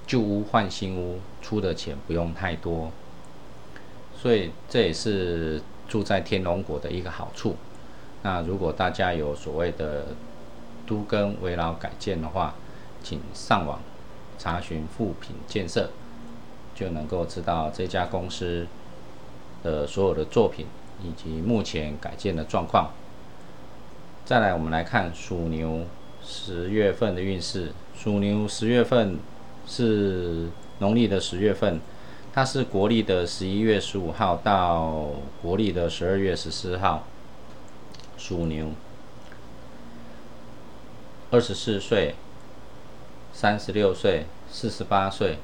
[0.06, 2.92] 旧屋换新屋，出的钱不用太多，
[4.16, 7.56] 所以这也是住在天龙国的一个好处。
[8.24, 10.08] 那如果大家有所谓的
[10.86, 12.54] 都跟围绕改建的话，
[13.04, 13.80] 请上网
[14.38, 15.90] 查询富品建设，
[16.76, 18.68] 就能够知道这家公司
[19.64, 20.68] 的所有的作品。
[21.04, 22.92] 以及目前改建的状况。
[24.24, 25.84] 再来，我们来看属牛
[26.26, 27.72] 十月份的运势。
[27.96, 29.20] 属牛十月份
[29.68, 30.48] 是
[30.80, 31.80] 农历的十月份，
[32.34, 37.06] 它是国历的十一月十五号到国历的十二月十四号。
[38.18, 38.72] 属牛，
[41.30, 42.16] 二十四岁、
[43.34, 45.38] 三十六岁、四十八岁、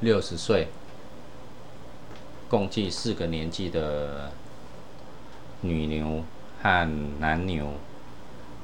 [0.00, 0.68] 六十岁，
[2.48, 4.32] 共计四个年纪的。
[5.62, 6.24] 女牛
[6.62, 7.74] 和男牛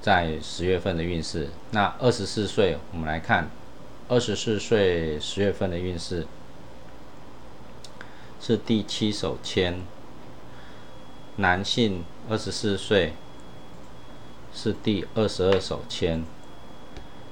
[0.07, 1.49] 在十月份的运势。
[1.73, 3.51] 那二十四岁，我们来看
[4.09, 6.29] 二十四岁十月份的运势
[8.41, 9.81] 是第七手签。
[11.39, 13.15] 男性二十四岁
[14.55, 16.23] 是第二十二手签。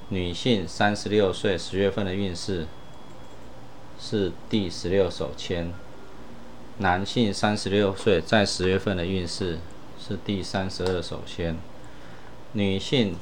[0.09, 2.67] 女性三十六岁十月份的运势
[3.97, 5.73] 是第十六手签。
[6.79, 9.59] 男性三十六岁，在十月份的运势
[9.97, 11.55] 是第三十二手签；
[12.55, 13.17] 女性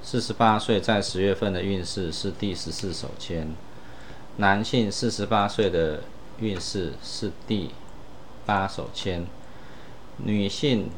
[0.00, 3.48] 四十八岁，在十月份的运势是第十四手签；
[4.36, 6.04] 男性四十八岁的
[6.38, 7.70] 运势是第
[8.46, 9.24] 八手签；
[10.18, 10.88] 女性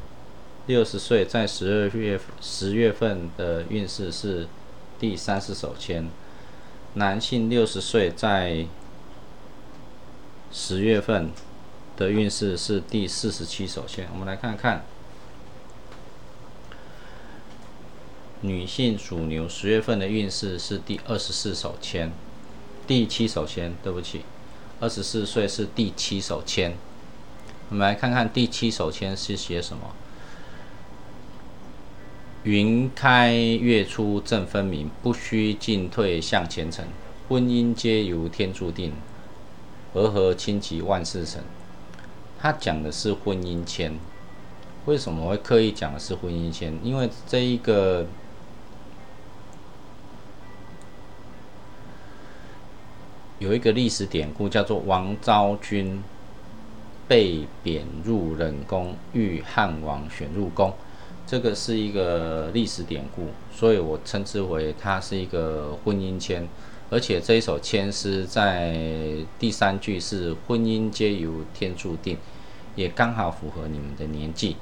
[0.66, 4.46] 六十岁，在十二月十月份的运势是
[5.00, 6.04] 第三十手签；
[6.94, 8.66] 男性六十岁，在
[10.52, 11.30] 十月份。
[11.94, 14.82] 的运势是第四十七手签，我们来看看
[18.44, 22.10] 女性属牛十月份的运势是第二十四手签，
[22.88, 24.22] 第七手签，对不起，
[24.80, 26.76] 二十四岁是第七手签。
[27.68, 29.94] 我们来看看第七手签是写什么：
[32.42, 36.84] 云开月出正分明，不须进退向前程，
[37.28, 38.92] 婚姻皆由天注定，
[39.94, 41.40] 和和亲吉万事成。
[42.40, 43.96] 他讲的是婚姻签，
[44.86, 46.76] 为什么会刻意讲的是婚姻签？
[46.82, 48.04] 因为这一个
[53.42, 56.00] 有一个历史典故，叫做王昭君
[57.08, 60.72] 被贬入冷宫，遇汉王选入宫，
[61.26, 66.48] 这个是一个历史典故，所以我称之为它是一个婚姻签。
[66.88, 68.76] 而且这一首签诗在
[69.40, 72.16] 第三句是“婚姻皆由天注定”，
[72.76, 74.56] 也刚好符合你们的年纪。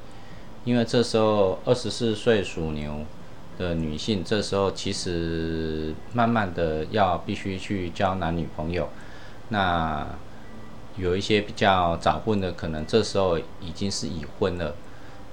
[0.65, 3.05] 因为这时候二十四岁属牛
[3.61, 8.89] 的女性，这时候其实慢慢的要必须去交男女朋友。
[9.51, 10.07] 那
[10.97, 14.75] 有一些比较早婚的，可能这时候已经是已婚了。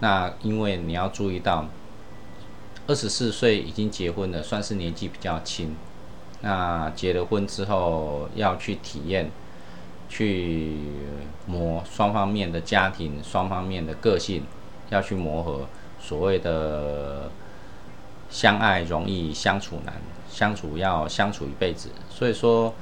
[0.02, 1.66] 那因为你要注意到，
[2.86, 5.76] 二十四岁已经结婚了，算是年纪比较轻。
[6.42, 9.32] 那结了婚之后要去体验
[10.10, 10.78] 去
[11.48, 14.44] 磨双方面的家庭、双方面的个性，
[14.90, 15.66] 要去磨合。
[16.00, 17.32] 所谓的
[18.30, 19.94] 相爱容易相处难，
[20.30, 21.90] 相处要相处一辈子。
[22.10, 22.74] 所以说，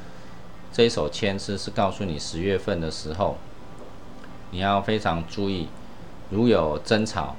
[0.72, 3.38] 这一手签诗是告诉你十月份的时候，
[4.52, 5.68] 你要非常注意，
[6.30, 7.36] 如有争吵，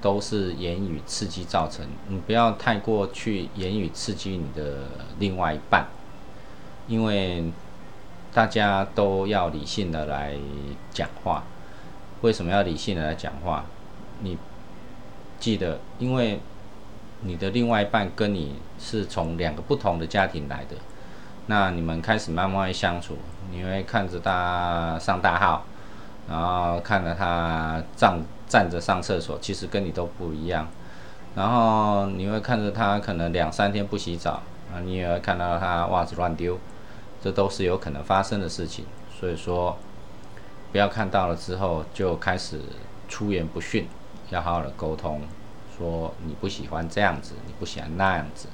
[0.00, 4.84] 都是言语刺激造成，你不要太过去言语刺激你的
[5.18, 5.86] 另外一半，
[6.88, 7.52] 因为
[8.32, 10.34] 大家都要理性的来
[10.92, 11.44] 讲话。
[12.22, 13.64] 为什么要理性的来讲话？
[14.20, 14.38] 你
[15.40, 16.40] 记得，因为
[17.24, 20.76] 你的另外一半跟你是从两个不同的家庭来的，
[21.46, 23.16] 那你们开始慢慢相处，
[23.50, 25.64] 你会看着他上大号，
[26.28, 30.66] 然后看着他站站着上厕所，其实跟你都不一样，
[31.36, 34.42] 然后你会看着他可能两三天不洗澡，
[34.72, 36.58] 啊，你也会看到他袜子乱丢，
[37.22, 38.84] 这都是有可能发生的事情，
[39.18, 39.78] 所以说
[40.72, 42.60] 不要看到了之后就开始
[43.08, 43.86] 出言不逊，
[44.30, 45.20] 要好好的沟通。
[45.82, 48.46] 说你不喜欢这样子，你不喜欢那样子，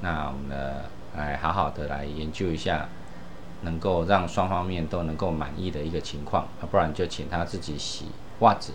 [0.00, 0.82] 那我们呢
[1.16, 2.88] 来好好的来研究一下，
[3.62, 8.06] 能够让双方面都能够满意的一个情况，啊，不然就请他自己洗
[8.40, 8.72] 袜子，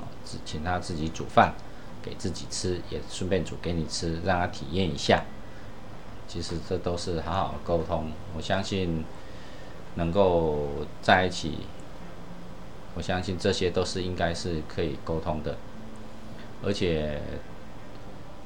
[0.00, 0.04] 啊，
[0.44, 1.54] 请他自己煮饭
[2.02, 5.24] 给自己吃，也顺便煮给你吃，让他体验一下。
[6.28, 9.02] 其实这都是好好沟通，我相信
[9.94, 10.68] 能够
[11.00, 11.60] 在一起，
[12.94, 15.56] 我相信这些都是应该是可以沟通的。
[16.62, 17.20] 而且，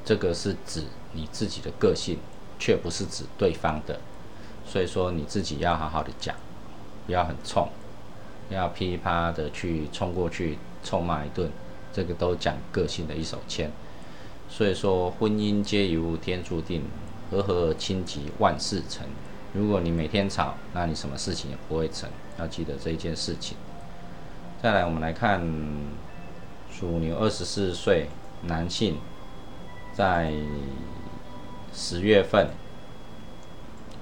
[0.05, 0.85] 这个是指
[1.15, 2.19] 你自己的个性，
[2.61, 3.99] 却不是指对方的。
[4.65, 6.37] 所以说，你自己要好好的讲，
[7.07, 7.69] 不要很冲，
[8.51, 11.51] 要噼啪的去冲过去臭骂一顿，
[11.93, 13.73] 这个都讲个性的一手签。
[14.49, 16.83] 所以说，婚姻皆由天注定，
[17.33, 19.05] 和和亲吉万事成。
[19.53, 22.09] 如果你每天吵，那你什么事情也不会成。
[22.39, 23.57] 要记得这一件事情。
[24.63, 25.43] 再来，我们来看。
[26.77, 28.09] 属牛二十四岁
[28.43, 28.99] 男性，
[29.93, 30.33] 在
[31.73, 32.49] 十月份，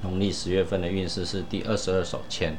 [0.00, 2.56] 农历十月份的运势是第二十二手签。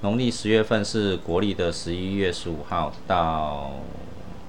[0.00, 3.70] 农历十月份是国历的十一月十五号到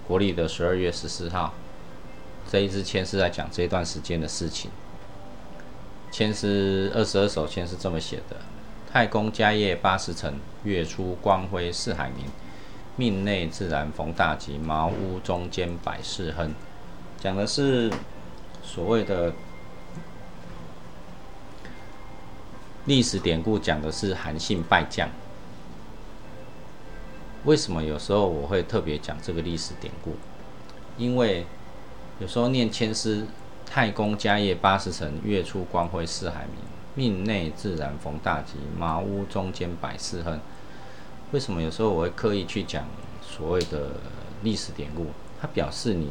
[0.07, 1.53] 国历的十二月十四号，
[2.49, 4.71] 这一支签是在讲这段时间的事情。
[6.09, 8.37] 签是二十二手签是这么写的：
[8.91, 12.25] 太公家业八十成，月出光辉四海明。
[13.01, 16.53] 命内自然逢大吉，茅屋中间百事亨。
[17.19, 17.91] 讲的是
[18.61, 19.33] 所谓的
[22.85, 25.09] 历史典故，讲的是韩信败将。
[27.45, 30.15] 为什么有时候我会特别讲这个历史典故？
[30.95, 31.47] 因为
[32.19, 33.25] 有时候念千诗，
[33.65, 36.63] 太公家业八十成，月出光辉四海明。
[36.93, 40.39] 命内自然逢大吉，茅屋中间百事亨。
[41.31, 42.85] 为什么有时候我会刻意去讲
[43.21, 43.91] 所谓的
[44.43, 45.07] 历史典故？
[45.41, 46.07] 它表示你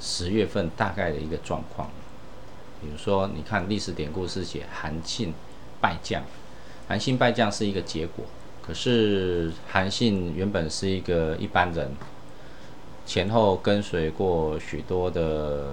[0.00, 1.90] 十月份大概的一个状况。
[2.80, 5.34] 比如说，你看历史典故是写韩信
[5.80, 6.22] 败将，
[6.88, 8.24] 韩信败将是一个结果。
[8.62, 11.90] 可是韩信原本是一个一般人，
[13.04, 15.66] 前后跟随过许多的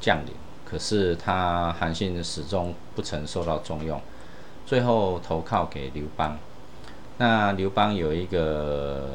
[0.00, 0.32] 将领，
[0.64, 4.00] 可是他韩信始终不曾受到重用，
[4.64, 6.38] 最后投靠给刘邦。
[7.16, 9.08] 那刘邦有一个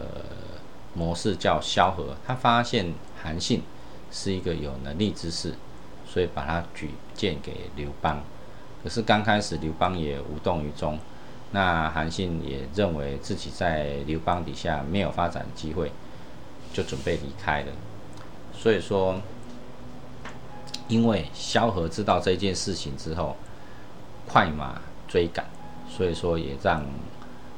[0.93, 3.62] 模式叫萧何，他发现韩信
[4.10, 5.54] 是一个有能力之士，
[6.08, 8.22] 所以把他举荐给刘邦。
[8.82, 10.97] 可是刚开始刘邦也无动于衷，
[11.52, 15.91] 那韩信也认为自己在刘邦底下没有发展机会，
[16.72, 17.68] 就准备离开了。
[18.54, 19.20] 所以说，
[20.88, 23.36] 因为萧何知道这件事情之后，
[24.26, 25.45] 快马追赶，
[25.89, 26.82] 所以说也让。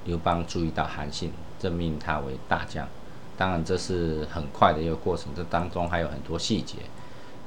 [0.05, 1.31] 刘邦注意到韩信，
[1.61, 2.87] 任命他为大将。
[3.37, 6.77] 当然，这是很快的一个过程，这当中还有很多细节。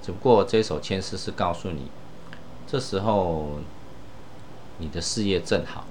[0.03, 1.89] 只不过这首签诗是告诉你，
[2.67, 3.61] 这时候
[4.79, 5.85] 你的事业正好，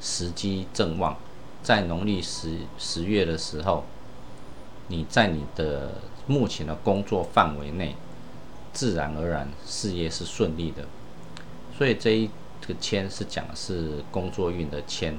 [0.00, 1.16] 时机正旺，
[1.62, 3.84] 在农历十十月的时候，
[4.86, 5.92] 你在你的
[6.26, 7.96] 目前的工作范围内，
[8.72, 10.84] 自然而然事业是顺利的。
[11.76, 12.30] 所以这一
[12.66, 15.16] 个签是讲的是工作运的签。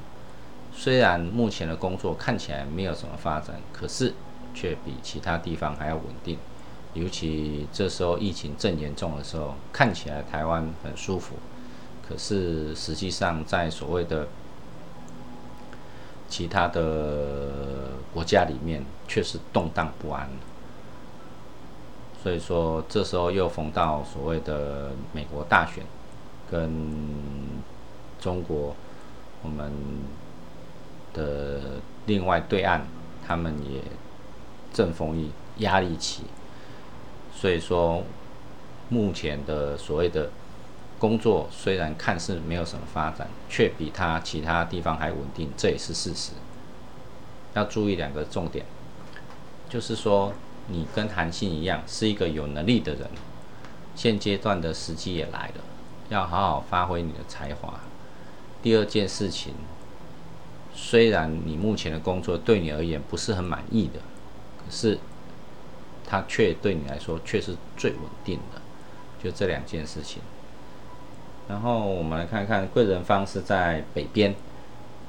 [0.82, 4.14] 虽然目前的工作看起来没有什么发展，可是
[4.54, 6.38] 却比其他地方还要稳定。
[6.94, 11.36] 尤其这时候疫情正严重的时候，看起来台湾很舒服，
[12.08, 14.30] 可是实际上在所谓的
[16.30, 20.30] 其他的国家里面却是动荡不安。
[22.24, 25.84] 所以说，这时候又逢到所谓的美国大选
[26.50, 26.72] 跟
[28.22, 28.74] 中国。
[29.42, 29.72] 我们
[31.20, 32.82] 的另外对岸，
[33.28, 33.82] 他们也
[34.74, 35.32] 正风一
[35.64, 36.24] 压力期，
[37.34, 38.04] 所以说
[38.88, 40.30] 目前的所谓的
[40.98, 46.32] 工作虽然看似没有什么发展，却比他其他地方还稳定，这也是事实。
[47.54, 48.66] 要注意两个重点，
[49.68, 50.34] 就是说
[50.68, 53.10] 你跟韩信一样是一个有能力的人，
[53.96, 55.64] 现阶段的时机也来了，
[56.10, 57.80] 要好好发挥你的才华。
[58.62, 59.54] 第二件事情，
[60.82, 64.00] 虽然你目前的工作对你而言不是很满意的，
[64.58, 64.98] 可是
[66.06, 68.62] 它却对你来说却是最稳定的，
[69.22, 70.22] 就这两件事情。
[71.48, 74.34] 然后我们来看看贵人方是在北边，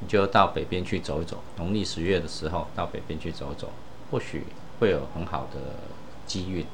[0.00, 1.42] 你就到北边去走一走。
[1.56, 3.72] 农历十月的时候到北边去走走，
[4.10, 4.44] 或许
[4.80, 5.60] 会有很好的
[6.26, 6.66] 机运。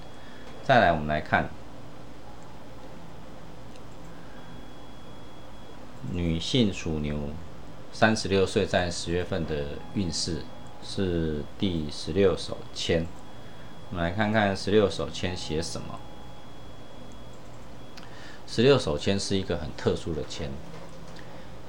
[0.64, 1.48] 再来，我们来看
[6.10, 7.16] 女性属牛，
[7.98, 10.42] 三十六岁在十月份的运势
[10.84, 13.06] 是第十六手签。
[13.88, 15.98] 我们来看看十六手签写什么。
[18.46, 20.50] 十六手签是一个很特殊的签，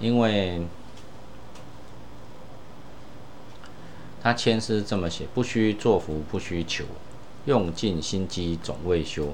[0.01, 0.67] 因为
[4.21, 6.84] 它签是这么写：不须作福，不需求，
[7.45, 9.34] 用尽心机总未休。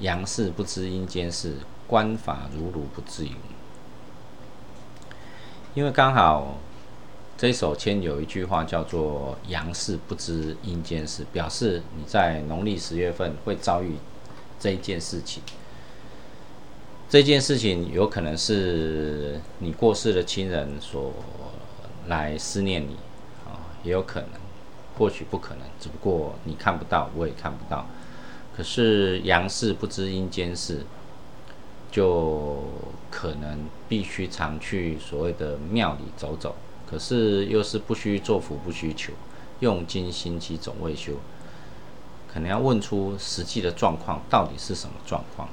[0.00, 3.32] 阳事不知阴间事，官法如如不自由。
[5.74, 6.58] 因为刚好
[7.38, 13.96] 这首签有一句话叫做“阳事不知阴间事”，表示你在农历十月份会遭遇
[14.60, 15.42] 这一件事情。
[17.08, 21.12] 这件事情有可能是你过世的亲人所
[22.06, 22.96] 来思念你
[23.46, 24.30] 啊，也有可能，
[24.98, 27.86] 或许不可能，只不过你看不到，我也看不到。
[28.54, 30.84] 可是阳世不知阴间事，
[31.90, 32.62] 就
[33.12, 36.56] 可能必须常去所谓的庙里走走。
[36.90, 39.12] 可是又是不需作福，不需求，
[39.60, 41.12] 用尽心机总未休。
[42.32, 45.48] 可能要问出实际的状况到底是什么状况。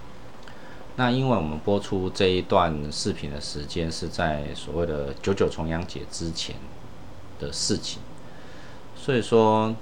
[0.95, 6.55] 那因为我们播出这一段视频的时间是在所谓的九九重阳节之前
[7.39, 8.01] 的事情，
[8.97, 9.73] 所以说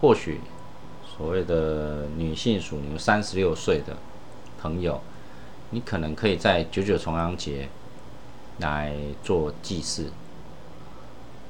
[0.00, 0.40] 或许
[1.16, 3.96] 所谓的女性属牛三十六岁的
[4.60, 5.00] 朋友，
[5.70, 7.68] 你可能可以在九九重阳节
[8.58, 10.10] 来做祭祀，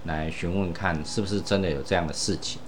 [0.04, 2.60] 来询问看是不是真的有这样的事情。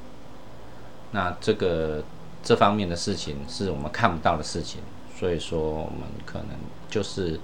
[1.12, 2.02] 那这个
[2.42, 4.80] 这方面的事情是我们看不到的事情。
[5.18, 6.50] 所以说，我们可能
[6.88, 7.40] 就是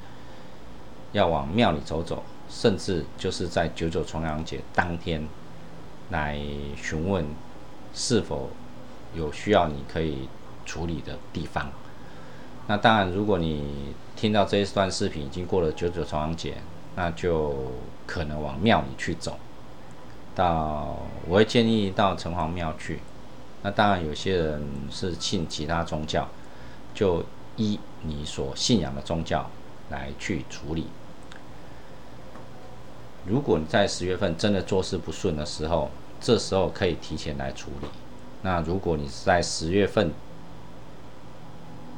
[1.10, 5.26] 要往庙里走走，甚至就是在九九重阳节当天
[6.10, 6.38] 来
[6.80, 7.26] 询问
[7.92, 8.50] 是否
[9.12, 10.28] 有需要你可以
[10.64, 11.72] 处理的地方。
[12.66, 16.54] 那当然，如果你听到这一段视频已经过了九九重阳节，
[16.96, 17.54] 那就
[18.06, 19.36] 可能往庙里去走。
[20.34, 20.96] 到
[21.28, 23.00] 我会建议到城隍庙去。
[23.62, 26.28] 那当然，有些人是信其他宗教，
[26.94, 27.24] 就。
[27.56, 29.48] 依你所信仰的宗教
[29.88, 30.88] 来去处理。
[33.24, 35.88] 如果你在十月份真的做事不顺的时候，
[36.20, 37.86] 这时候可以提前来处理。
[38.42, 40.10] 那如果你是在十月份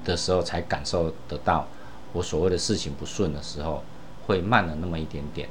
[0.06, 1.66] 的时候才感受得到
[2.14, 3.82] 我所谓的事情不顺的时候，
[4.26, 5.50] 会慢了那么一点点。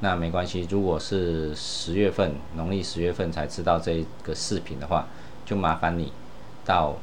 [0.00, 5.06] 那没关系，如果是十月份农历十月份才知道这个视频的话，
[5.46, 6.12] 就麻烦你
[6.66, 6.96] 到。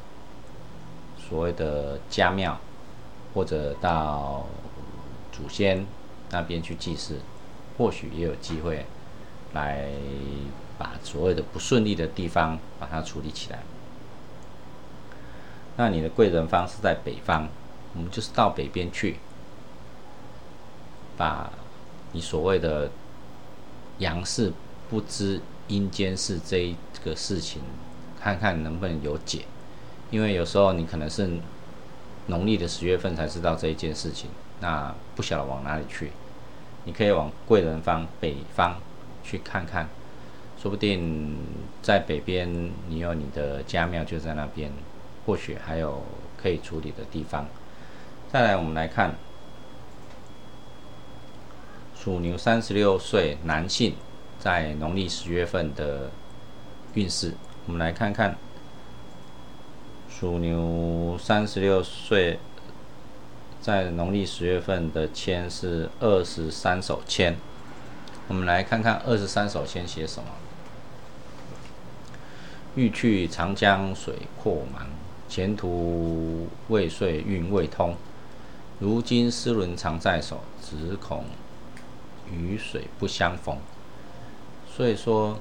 [1.28, 2.58] 所谓的家庙，
[3.34, 4.46] 或者到
[5.30, 5.84] 祖先
[6.30, 7.18] 那边去祭祀，
[7.76, 8.86] 或许也有机会
[9.52, 9.90] 来
[10.78, 13.58] 把所谓的不顺利的地方把它处理起来。
[15.78, 17.46] 那你的贵人方是在北方，
[17.94, 19.16] 我们就是到北边去，
[21.16, 21.52] 把
[22.10, 22.90] 你所谓的
[23.98, 24.52] 阳世
[24.90, 26.74] 不知阴间事这一
[27.04, 27.62] 个事情，
[28.20, 29.44] 看看能不能有解。
[30.10, 31.30] 因为有时候你可能是
[32.26, 36.10] 农历的十月份才知道这一件事情，那不晓得往哪里去，
[36.86, 38.80] 你可以往贵人方北方
[39.22, 39.88] 去看看，
[40.60, 41.36] 说不定
[41.80, 44.72] 在北边你有你的家庙就在那边，
[45.28, 46.02] 或许还有
[46.40, 47.46] 可以处理的地方。
[48.32, 49.14] 再来，我们来看
[51.94, 53.94] 属牛三十六岁男性
[54.38, 56.10] 在农历十月份的
[56.94, 57.34] 运势，
[57.66, 58.38] 我们来看看。
[60.08, 62.38] 属牛三十六岁，
[63.60, 67.36] 在农历十月份的签是二十三手签。
[68.28, 70.30] 我们来看看二十三手签写什么：
[72.74, 74.86] 欲去长江水阔茫，
[75.28, 77.94] 前途未遂运未通。
[78.80, 81.24] 如今丝纶常在手，只恐
[82.30, 83.58] 雨水不相逢，
[84.70, 85.38] 所以说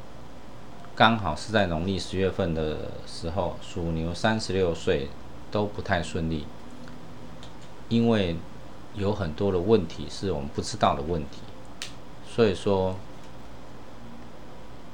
[0.96, 5.10] 刚好是在农历十月份的时候，属牛三十六岁
[5.52, 6.46] 都不太顺利，
[7.90, 8.36] 因为
[8.96, 11.42] 有很多的问题是我们不知道的问题，
[12.28, 12.96] 所以说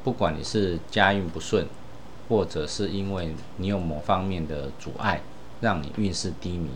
[0.03, 1.65] 不管你是家运不顺，
[2.29, 5.21] 或者是因为你有某方面的阻碍，
[5.61, 6.69] 让你运势低迷。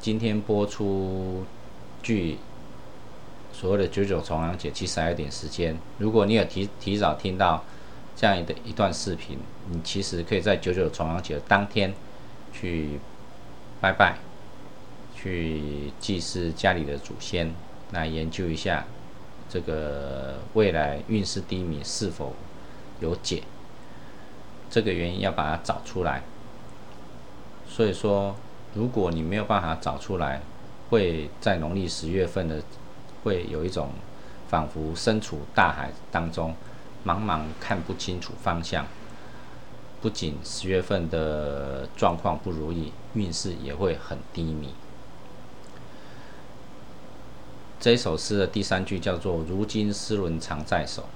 [0.00, 1.44] 今天播出
[2.02, 2.38] 据
[3.52, 5.76] 所谓的九九重阳节，其实还有点时间。
[5.98, 7.64] 如果你有提提早听到
[8.16, 9.38] 这样的一段视频，
[9.70, 11.92] 你其实可以在九九重阳节的当天
[12.52, 13.00] 去
[13.80, 14.18] 拜拜，
[15.16, 17.52] 去祭祀家里的祖先，
[17.92, 18.84] 来研究一下
[19.48, 22.34] 这个未来运势低迷是否
[23.00, 23.42] 有解。
[24.70, 26.22] 这个原因要把它找出来。
[27.68, 28.34] 所以说。
[28.74, 30.42] 如果你没有办法找出来，
[30.90, 32.62] 会在农历十月份的，
[33.24, 33.88] 会有一种
[34.48, 36.54] 仿佛身处大海当中，
[37.04, 38.86] 茫茫看不清楚方向。
[40.02, 44.74] 不仅十月份的状况不如意，运势也会很低迷。
[47.80, 51.06] 这首诗的第三句叫做“如今丝纶常在手”，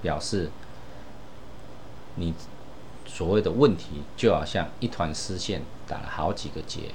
[0.00, 0.50] 表示
[2.14, 2.34] 你
[3.14, 6.90] 所谓的问题就好像一团丝线打了好几个结。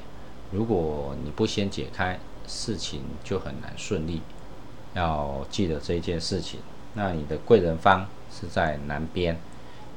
[0.51, 4.21] 如果你不先解开，事情就很难顺利。
[4.95, 6.59] 要记得这件事情。
[6.95, 9.39] 那你的贵人方是在南边，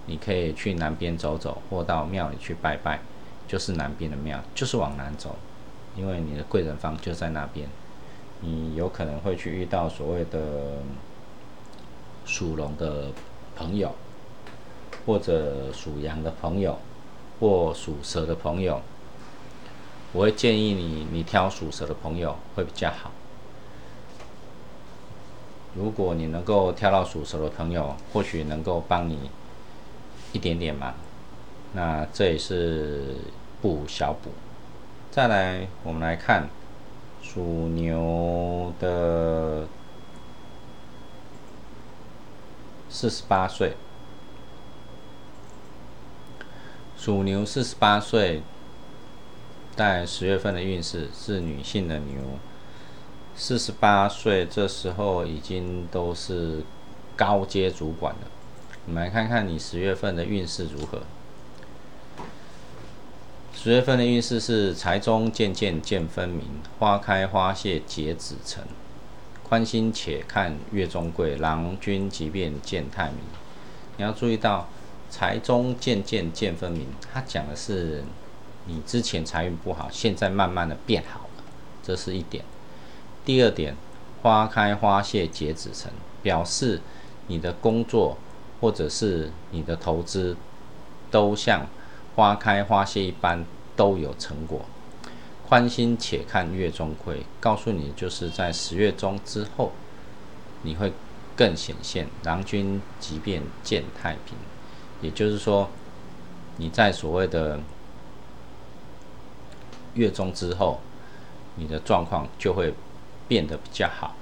[0.06, 3.00] 你可以去南边走走，或到庙里去拜拜，
[3.48, 5.34] 就是南边的庙，就是往南走，
[5.96, 7.68] 因为你的贵人方就在那边。
[8.42, 10.82] 你有可能会去遇到所谓的
[12.24, 13.06] 属龙的
[13.56, 13.92] 朋友，
[15.06, 16.78] 或者属羊的朋友，
[17.40, 18.80] 或属蛇的朋友。
[20.12, 23.10] 我会建议你，你挑属蛇的朋友会比较好。
[25.74, 29.30] 如果你能够挑到属蛇的朋友，或许能够帮你
[30.32, 30.92] 一点点忙，
[31.72, 33.16] 那这也是
[33.62, 34.30] 不小补。
[35.10, 36.48] 再来，我们来看
[37.22, 39.66] 属牛的
[42.90, 43.72] 四十八岁，
[47.02, 48.42] 属牛四十八岁。
[49.74, 52.20] 在十月份的运势是女性的牛，
[53.34, 56.62] 四十八岁，这时候已经都是
[57.16, 58.20] 高阶主管了。
[58.86, 61.00] 我们来看看你十月份的运势如何。
[63.52, 66.46] 十月份的运势是财中渐渐见分明，
[66.78, 68.62] 花开花谢结子成，
[69.42, 73.16] 宽心且看月中贵，郎君即便见太明。
[73.96, 74.68] 你要注意到
[75.12, 78.02] 财中渐渐见分明，它讲的是。
[78.64, 81.42] 你之前财运不好，现在慢慢的变好了，
[81.82, 82.44] 这是一点。
[83.24, 83.74] 第二点，
[84.22, 85.90] 花开花谢结子成，
[86.22, 86.80] 表示
[87.26, 88.16] 你的工作
[88.60, 90.36] 或者是你的投资
[91.10, 91.66] 都像
[92.14, 93.44] 花开花谢一般
[93.74, 94.60] 都有成果。
[95.48, 99.72] 宽心且看月中亏，告诉你就是在十月中之后，
[100.62, 100.92] 你会
[101.34, 102.06] 更显现。
[102.22, 104.36] 郎君即便见太平，
[105.02, 105.68] 也就是说
[106.56, 107.60] 你在所谓的。
[109.94, 110.80] 月中之后，
[111.56, 112.72] 你的状况就会
[113.28, 114.16] 变得比较好。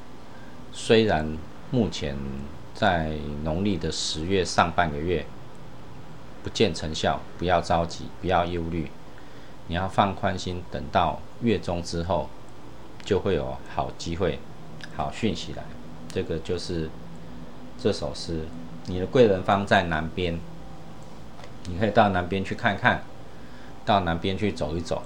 [0.73, 1.39] 虽然
[1.71, 2.17] 目前
[2.75, 3.13] 在
[3.45, 5.25] 农历的十月上半个月
[6.43, 8.91] 不见成效，不要着急，不要忧虑，
[9.69, 12.29] 你要放宽心，等到月中之后
[13.05, 14.41] 就会有好机会、
[14.97, 15.63] 好讯息来。
[16.09, 16.91] 这个就是
[17.81, 18.45] 这首诗。
[18.87, 20.41] 你的贵人方在南边，
[21.69, 23.03] 你可以到南边去看看，
[23.85, 25.03] 到南边去走一走。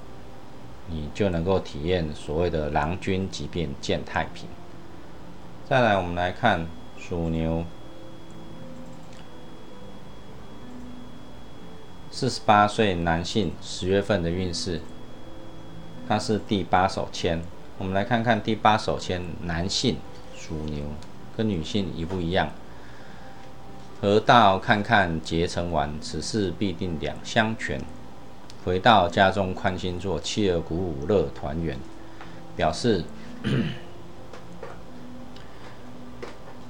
[0.87, 4.47] 你就能够体验所谓的“郎君即便见太平”。
[5.67, 6.67] 再来，我们来看
[6.99, 7.65] 属牛
[12.11, 14.83] 四十八岁男性十月份的运势，
[16.07, 17.43] 它是第八手签。
[17.79, 19.97] 我们来看看第八手签，男性
[20.37, 20.85] 属牛
[21.35, 22.51] 跟女性一不一样？
[24.05, 27.81] 河道看看结成完，此事必定两相全。
[28.63, 31.79] 回到家中宽心坐，妻儿鼓舞乐团圆，
[32.55, 33.03] 表示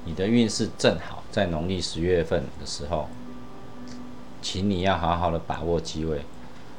[0.07, 3.09] 你的运势正好在农历十月份的时候，
[4.41, 6.22] 请你要好好的把握机会。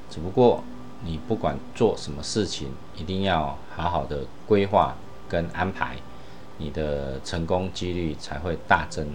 [0.10, 0.64] 只不过
[1.04, 4.96] 你不管做什么事情，一定要好好的规划
[5.28, 5.98] 跟安排，
[6.60, 9.06] 你的成功几率才会大增。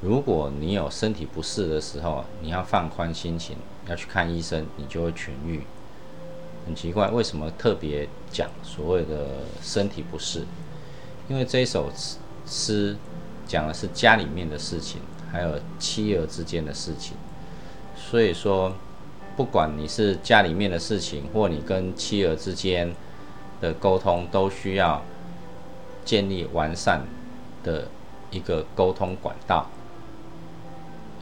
[0.00, 3.56] 如果你有身体不适的时候，你要放宽心情，
[3.88, 5.62] 要去看医生，你就会痊愈。
[6.64, 9.26] 很奇怪，为什么特别讲所谓的
[9.60, 10.44] 身体不适？
[11.28, 11.90] 因为这一首
[12.46, 12.96] 诗
[13.46, 15.00] 讲的是家里面的事情，
[15.32, 17.16] 还有妻儿之间的事情，
[17.96, 18.72] 所以说，
[19.36, 22.94] 不管你是家里面的事情，或你跟妻儿之间
[23.60, 25.02] 的沟通，都需要
[26.04, 27.02] 建立完善
[27.64, 27.88] 的
[28.30, 29.68] 一个沟通管道，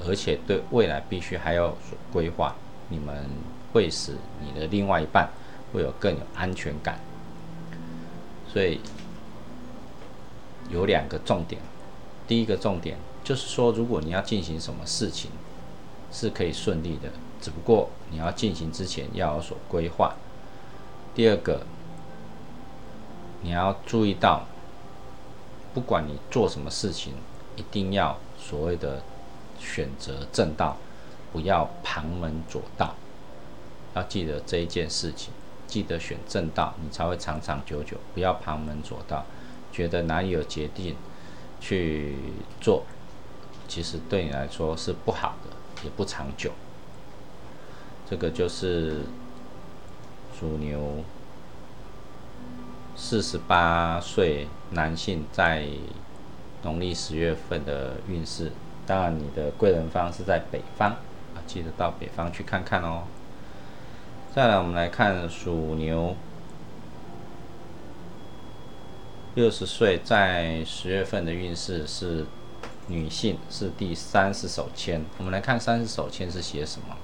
[0.04, 1.74] 而且对未来必须还要
[2.12, 2.54] 规划，
[2.88, 3.24] 你们
[3.72, 5.28] 会使你的另外一半
[5.72, 7.00] 会有更有安全感。
[8.52, 8.80] 所以
[10.70, 11.60] 有两个重点，
[12.26, 15.30] 第一个重点就是说，如果你要进行什么事情，
[16.12, 20.14] 是可以顺利的，只不过你要进行之前要有所规划。
[21.14, 21.66] 第二个，
[23.42, 24.46] 你要注意到，
[25.74, 27.14] 不管你做什么事情，
[27.56, 29.02] 一定要所谓的
[29.58, 30.76] 选择正道，
[31.32, 32.94] 不要旁门左道，
[33.94, 35.32] 要记得这一件事情。
[35.66, 37.96] 记得选正道，你才会长长久久。
[38.14, 39.26] 不要旁门左道，
[39.72, 40.94] 觉得哪里有捷径
[41.60, 42.14] 去
[42.60, 42.84] 做，
[43.66, 45.50] 其实对你来说是不好的，
[45.82, 46.52] 也不长久。
[48.08, 49.00] 这个就是
[50.38, 51.02] 属牛
[52.94, 55.66] 四十八岁男性在
[56.62, 58.52] 农历十月份的运势。
[58.86, 63.02] 当然，你的贵人方是在北方啊，记得到北方去看看哦。
[64.34, 66.14] 再来，我们来看属牛
[69.34, 72.26] 六十岁在十月份的运势是
[72.86, 75.04] 女性，是第三十手签。
[75.18, 76.96] 我们来看三十手签是写什么？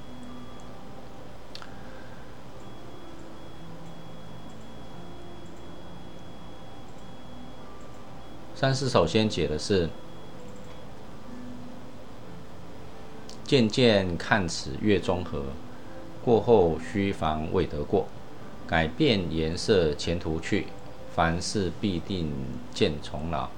[8.55, 9.91] 三十首先解的是
[13.53, 15.42] 渐渐看此月中和。
[16.24, 18.07] 过后须防未得过，
[18.66, 20.68] 改变颜色前途去，
[21.14, 22.32] 凡事必定
[22.72, 23.50] 见重老。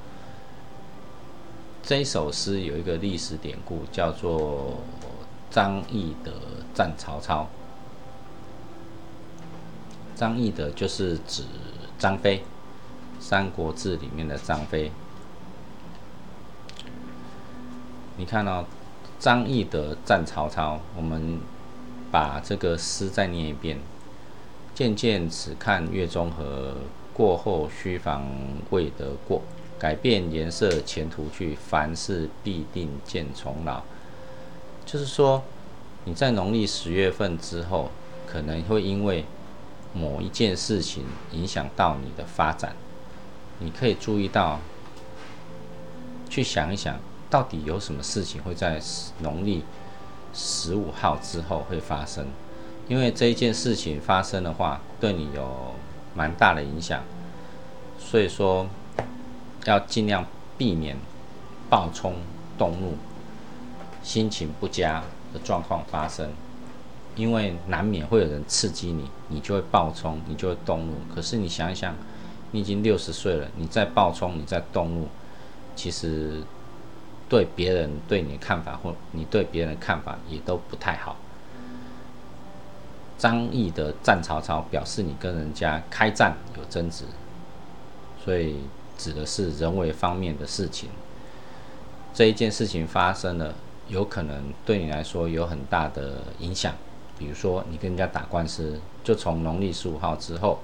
[1.81, 4.79] 这首诗有一个历史典故，叫做
[5.49, 6.33] 张翼德
[6.75, 7.47] 战曹操。
[10.17, 11.45] 张翼德就是指
[12.01, 12.39] 张飞，
[13.21, 14.91] 《三国志》里面的张飞。
[18.17, 18.65] 你看到
[19.25, 21.41] 张翼德战曹操，我们。
[22.13, 23.81] 把这个诗再念一遍。
[24.73, 26.77] 渐渐只看月中和，
[27.13, 28.25] 过后须防
[28.71, 29.43] 未得过。
[29.81, 33.83] 改变颜色前途去，凡事必定见重老。
[34.87, 35.43] 就是说，
[36.05, 37.91] 你在农历十月份之后，
[38.29, 39.25] 可能会因为
[39.93, 41.03] 某一件事情
[41.33, 42.77] 影响到你的发展。
[43.59, 44.61] 你可以注意到，
[46.31, 47.01] 去想一想，
[47.31, 48.81] 到底有什么事情会在
[49.21, 49.63] 农历。
[50.37, 52.27] 十五号之后会发生，
[52.89, 55.73] 因为这一件事情发生的话，对你有
[56.13, 57.05] 蛮大的影响，
[58.01, 58.67] 所以说
[59.65, 60.27] 要尽量
[60.59, 60.97] 避免
[61.71, 62.17] 暴冲
[62.59, 62.97] 动怒、
[64.03, 66.33] 心情不佳的状况发生，
[67.15, 70.95] 因为难免会有人刺激你，你就会暴冲，你就会动怒。
[71.15, 71.95] 可是你想一想，
[72.51, 75.07] 你已经六十岁了，你再暴冲，你再动怒，
[75.77, 76.43] 其实。
[77.29, 81.17] 对别人对你的看法，或你对别人的看法也都不太好。
[83.17, 87.05] 张毅的战曹操表示你跟人家开战有争执，
[88.23, 88.57] 所以
[88.99, 90.91] 指的是人为方面的事情。
[92.13, 93.55] 这一件事情发生了，
[93.89, 96.75] 有可能对你来说有很大的影响。
[97.19, 100.59] 比如说你跟人家打官司，就从农历十五号之后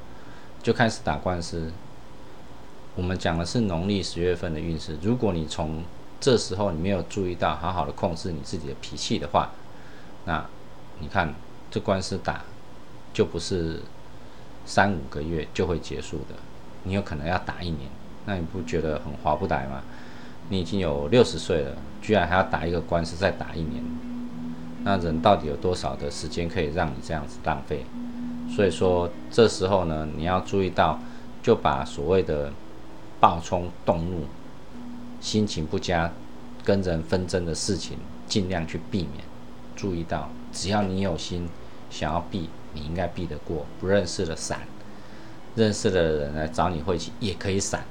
[0.62, 1.72] 就开始打官司。
[2.96, 5.82] 我们讲的是农历十月份的运势，如果你从
[6.20, 9.50] 这时候你没有注意到好好的控制你自己的脾气的话，
[10.26, 10.44] 那
[10.98, 11.34] 你看
[11.70, 12.42] 这官司打
[13.14, 13.80] 就不是
[14.66, 16.34] 三五个月就会结束的，
[16.84, 17.88] 你有可能要打一年，
[18.26, 19.80] 那你不觉得很划不来吗？
[20.50, 23.82] 你已经有六十岁了，居然还要打一个官司再打一年，
[24.84, 27.86] 那人到底有多少的时间可以让你这样子浪费？
[28.54, 30.98] 所以说这时候呢，你要注意到，
[31.42, 32.52] 就把所谓的
[33.18, 34.26] 暴冲动怒。
[35.20, 36.10] 心情不佳、
[36.64, 39.24] 跟人纷争的事情，尽量去避免。
[39.76, 41.48] 注意到，只要你有心
[41.90, 43.66] 想要避，你应该避得过。
[43.78, 44.60] 不认识的闪，
[45.54, 47.82] 认识的人来找你晦气也可以闪。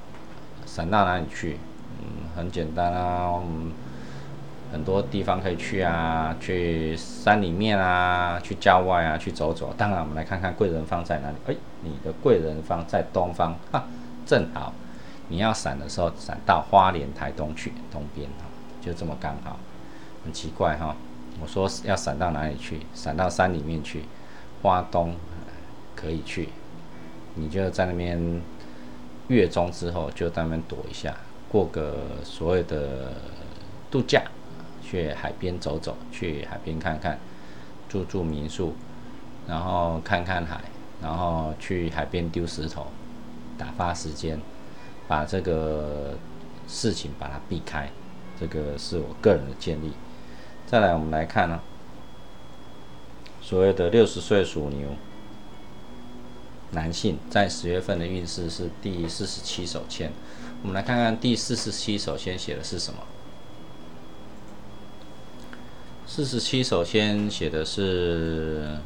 [0.65, 1.57] 闪到哪里去？
[1.99, 3.41] 嗯，很简单啊，
[4.71, 9.73] 很多地方可以去啊，去山里面啊，去郊外啊，去走走。
[9.75, 11.35] 当然，我们来看看贵人方在哪里。
[11.47, 13.83] 哎，你的贵人方在东方，哈，
[14.25, 14.73] 正好。
[15.29, 18.45] 你要闪的时候，闪到花莲台东去，东边哈，
[18.81, 19.57] 就这么刚好，
[20.25, 20.95] 很奇怪哈。
[21.41, 22.81] 我说要闪到哪里去？
[22.93, 24.03] 闪到山里面去，
[24.61, 25.15] 花东
[25.95, 26.49] 可以去，
[27.35, 28.41] 你就在那边
[29.27, 31.15] 月中之后就在那边躲一下，
[31.47, 33.13] 过个所谓的
[33.89, 34.23] 度假，
[34.83, 37.19] 去海边走走，去海边看看，
[37.87, 38.73] 住住民宿，
[39.47, 40.59] 然后看看海，
[41.01, 42.87] 然后去海边丢石头，
[43.57, 44.39] 打发时间，
[45.09, 46.13] 把这个
[46.67, 47.89] 事情把它避开，
[48.39, 49.91] 这个是我个人的建议。
[50.67, 51.59] 再来，我们来看呢，
[53.41, 54.89] 所谓的六十岁属牛。
[56.71, 60.11] 男性在十月份的运势是第四十七手签，
[60.61, 62.99] 我们来看看第四十七手签写的是什么。
[66.05, 68.77] 四十七手先写的是：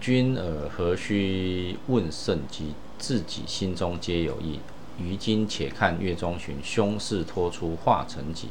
[0.00, 2.74] 君尔何须问圣机？
[2.98, 4.60] 自己心中皆有意。
[4.98, 8.48] 于今且看月中旬，凶事托出化成吉。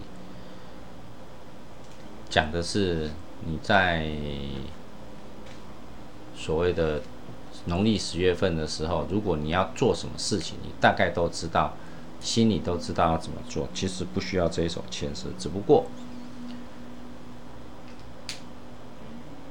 [2.29, 3.09] 讲的是。
[3.45, 4.05] 你在
[6.35, 7.01] 所谓的
[7.67, 11.73] 农历十月份的时候，如果你要做什么事情，你大概都知道，
[12.19, 13.69] 心里都知道要怎么做。
[13.73, 15.85] 其实不需要这一手牵涉，只不过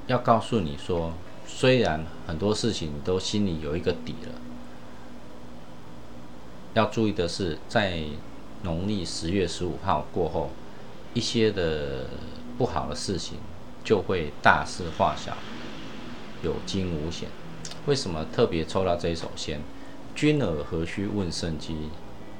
[0.06, 1.14] 要告诉你说，
[1.48, 4.34] 虽然很多事情都心里有一个底了，
[6.74, 8.04] 要注意的是，在
[8.62, 10.50] 农历十月十五号过后，
[11.14, 12.06] 一些的
[12.56, 13.38] 不好的事情。
[13.84, 15.34] 就会大事化小，
[16.42, 17.30] 有惊无险。
[17.86, 19.62] 为什么特别抽到这一手先？
[20.14, 21.88] 君尔何须问圣机？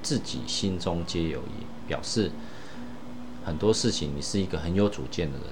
[0.02, 2.32] 自己心中皆有意，表示
[3.46, 5.46] 很多事情你是一个很有主见的人。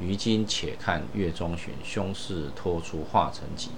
[0.00, 3.70] 于今且看月中旬，凶事托出化成吉。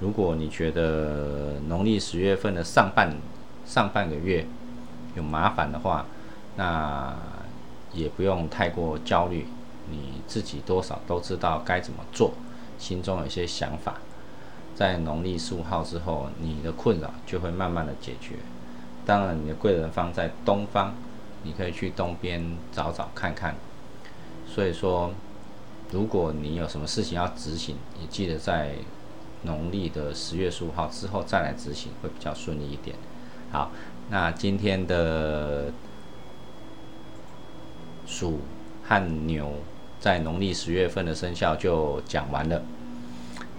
[0.00, 3.14] 如果你觉得农历十月份的上半
[3.64, 4.46] 上半个月
[5.14, 6.06] 有麻烦的话，
[6.56, 7.14] 那
[7.92, 9.46] 也不用太过焦虑。
[9.90, 12.32] 你自己多少都知道该怎么做，
[12.78, 13.96] 心中有些想法，
[14.74, 18.36] 在农历十五号之后，你的困扰就会慢慢的解决。
[19.04, 20.94] 当然，你的贵人方在东方，
[21.42, 23.56] 你可以去东边找找看看。
[24.46, 25.12] 所以说，
[25.92, 28.72] 如果你有什么事情要执行，也记得在
[29.42, 32.96] 农历的十月十五号之后再来执行，会比较顺利一点。
[33.50, 33.70] 好，
[34.10, 35.70] 那今天的
[38.06, 38.40] 鼠
[38.84, 39.52] 和牛。
[40.00, 42.60] 在农历十月份的生肖就讲完了，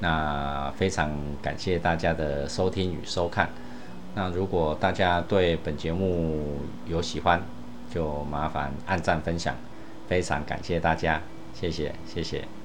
[0.02, 1.10] 那非常
[1.42, 3.48] 感谢大家的收听与收看。
[4.14, 7.42] 那如果大家对本节目有喜欢，
[7.90, 9.56] 就麻烦按赞分享，
[10.10, 11.22] 非常感谢大家，
[11.54, 12.63] 谢谢谢谢。